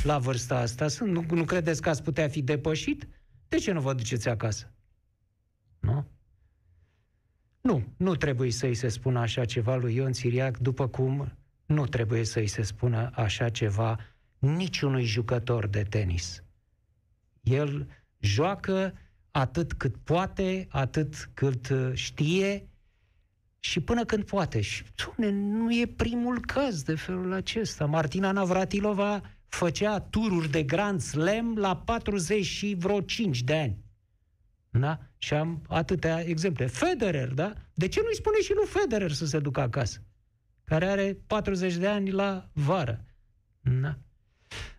[0.03, 3.09] La vârsta asta, nu, nu credeți că ați putea fi depășit?
[3.49, 4.73] De ce nu vă duceți acasă?
[5.81, 6.07] Nu?
[7.69, 11.33] Nu, nu trebuie să-i se spună așa ceva lui Ion Țiriac, după cum
[11.67, 13.99] nu trebuie să-i se spună așa ceva
[14.39, 16.43] niciunui jucător de tenis.
[17.43, 17.89] El
[18.19, 18.95] joacă
[19.31, 22.69] atât cât poate, atât cât uh, știe
[23.59, 24.61] și până când poate.
[24.61, 27.87] Și, dumne, nu e primul caz de felul acesta.
[27.87, 33.84] Martina Navratilova făcea tururi de Grand Slam la 40 și vreo 5 de ani.
[34.79, 34.99] Da?
[35.19, 36.67] Și am atâtea exemple.
[36.67, 37.53] Federer, da?
[37.75, 40.03] De ce nu-i spune și lui Federer să se ducă acasă?
[40.65, 43.05] Care are 40 de ani la vară.
[43.61, 43.99] Da?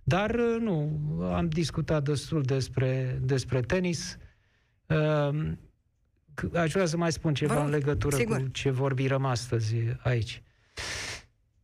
[0.03, 0.99] Dar uh, nu,
[1.33, 4.17] am discutat destul despre, despre tenis.
[4.87, 5.51] Uh,
[6.53, 8.37] aș vrea să mai spun ceva în legătură Sigur.
[8.37, 10.43] cu ce vorbim astăzi aici.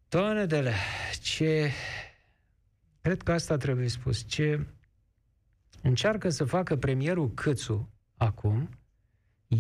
[0.10, 0.74] Doamne Dele,
[1.22, 1.72] ce...
[3.02, 4.24] Cred că asta trebuie spus.
[4.28, 4.66] Ce
[5.82, 7.90] încearcă să facă premierul Câțu
[8.22, 8.70] acum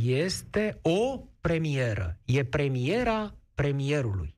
[0.05, 2.17] este o premieră.
[2.25, 4.35] E premiera premierului.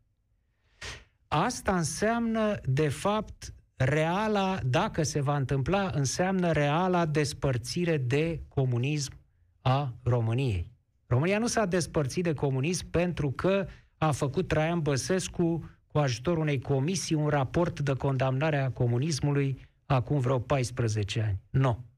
[1.27, 9.13] Asta înseamnă, de fapt, reala, dacă se va întâmpla, înseamnă reala despărțire de comunism
[9.61, 10.71] a României.
[11.07, 13.67] România nu s-a despărțit de comunism pentru că
[13.97, 20.19] a făcut Traian Băsescu cu ajutorul unei comisii un raport de condamnare a comunismului acum
[20.19, 21.39] vreo 14 ani.
[21.49, 21.92] Nu.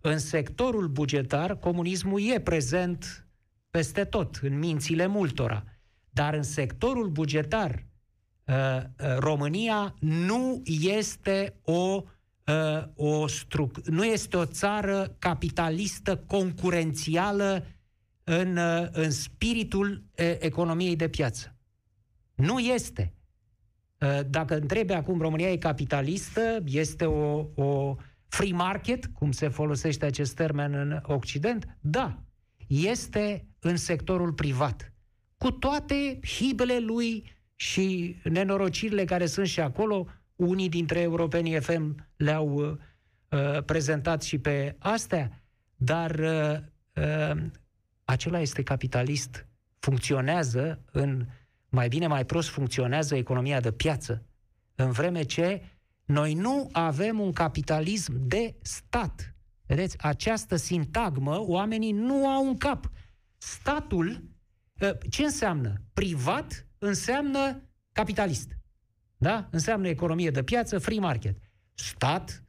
[0.00, 3.26] În sectorul bugetar, comunismul e prezent
[3.70, 5.64] peste tot, în mințile multora.
[6.10, 7.86] Dar în sectorul bugetar,
[8.44, 12.02] uh, uh, România nu este o,
[12.46, 17.66] uh, o stru- nu este o țară capitalistă concurențială
[18.24, 18.58] în,
[18.92, 20.04] în spiritul
[20.38, 21.56] economiei de piață.
[22.34, 23.14] Nu este.
[24.28, 27.96] Dacă întrebi acum România e capitalistă, este o, o
[28.28, 32.22] free market, cum se folosește acest termen în Occident, da,
[32.66, 34.92] este în sectorul privat.
[35.36, 40.06] Cu toate hibele lui și nenorocirile care sunt și acolo,
[40.36, 42.78] unii dintre europenii FM le-au
[43.28, 45.42] uh, prezentat și pe astea,
[45.76, 46.58] dar uh,
[47.04, 47.42] uh,
[48.04, 49.46] acela este capitalist.
[49.78, 51.26] Funcționează în,
[51.68, 54.22] mai bine, mai prost funcționează economia de piață,
[54.74, 55.62] în vreme ce
[56.06, 59.34] noi nu avem un capitalism de stat.
[59.66, 62.90] Vedeți, această sintagmă oamenii nu au în cap.
[63.36, 64.24] Statul,
[64.80, 65.82] ă, ce înseamnă?
[65.92, 68.56] Privat înseamnă capitalist.
[69.16, 69.48] Da?
[69.50, 71.36] Înseamnă economie de piață, free market.
[71.74, 72.44] Stat,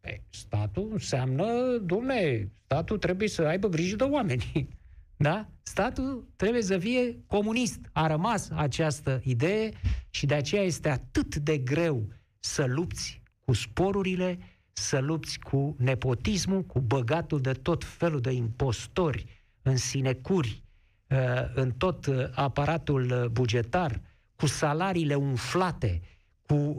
[0.00, 4.44] e, statul înseamnă, domne, statul trebuie să aibă grijă de oameni.
[5.16, 5.50] Da?
[5.62, 7.80] Statul trebuie să fie comunist.
[7.92, 9.72] A rămas această idee
[10.10, 12.08] și de aceea este atât de greu
[12.44, 14.38] să lupți cu sporurile,
[14.72, 20.62] să lupți cu nepotismul, cu băgatul de tot felul de impostori în sinecuri,
[21.10, 21.18] uh,
[21.54, 24.00] în tot uh, aparatul uh, bugetar,
[24.36, 26.00] cu salariile umflate,
[26.46, 26.78] cu,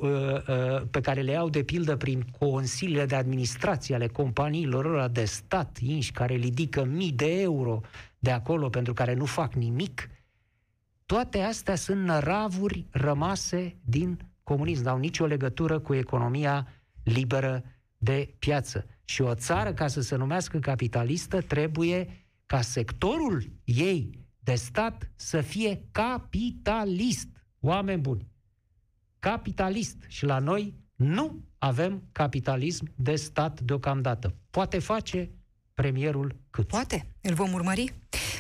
[0.91, 6.11] pe care le au de pildă prin consiliile de administrație ale companiilor de stat, inși
[6.11, 7.82] care ridică mii de euro
[8.20, 10.09] de acolo pentru care nu fac nimic,
[11.05, 16.67] toate astea sunt năravuri rămase din comunism, n-au nicio legătură cu economia
[17.03, 17.63] liberă
[17.97, 18.85] de piață.
[19.03, 25.41] Și o țară, ca să se numească capitalistă, trebuie ca sectorul ei de stat să
[25.41, 27.27] fie capitalist.
[27.59, 28.27] Oameni buni.
[29.19, 30.03] Capitalist.
[30.07, 34.35] Și la noi nu avem capitalism de stat deocamdată.
[34.49, 35.31] Poate face
[35.74, 36.67] premierul cât?
[36.67, 37.05] Poate.
[37.21, 37.93] Îl vom urmări.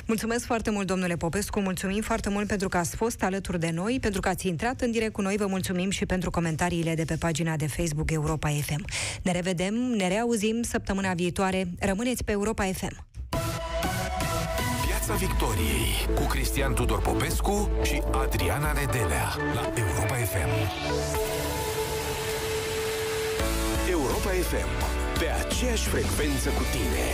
[0.05, 3.97] Mulțumesc foarte mult, domnule Popescu, mulțumim foarte mult pentru că ați fost alături de noi,
[4.01, 7.15] pentru că ați intrat în direct cu noi, vă mulțumim și pentru comentariile de pe
[7.15, 8.85] pagina de Facebook Europa FM.
[9.23, 11.67] Ne revedem, ne reauzim săptămâna viitoare.
[11.79, 13.05] Rămâneți pe Europa FM.
[14.87, 20.49] Piața Victoriei cu Cristian Tudor Popescu și Adriana Nedelea la Europa FM.
[23.89, 27.07] Europa FM, pe aceeași frecvență cu tine.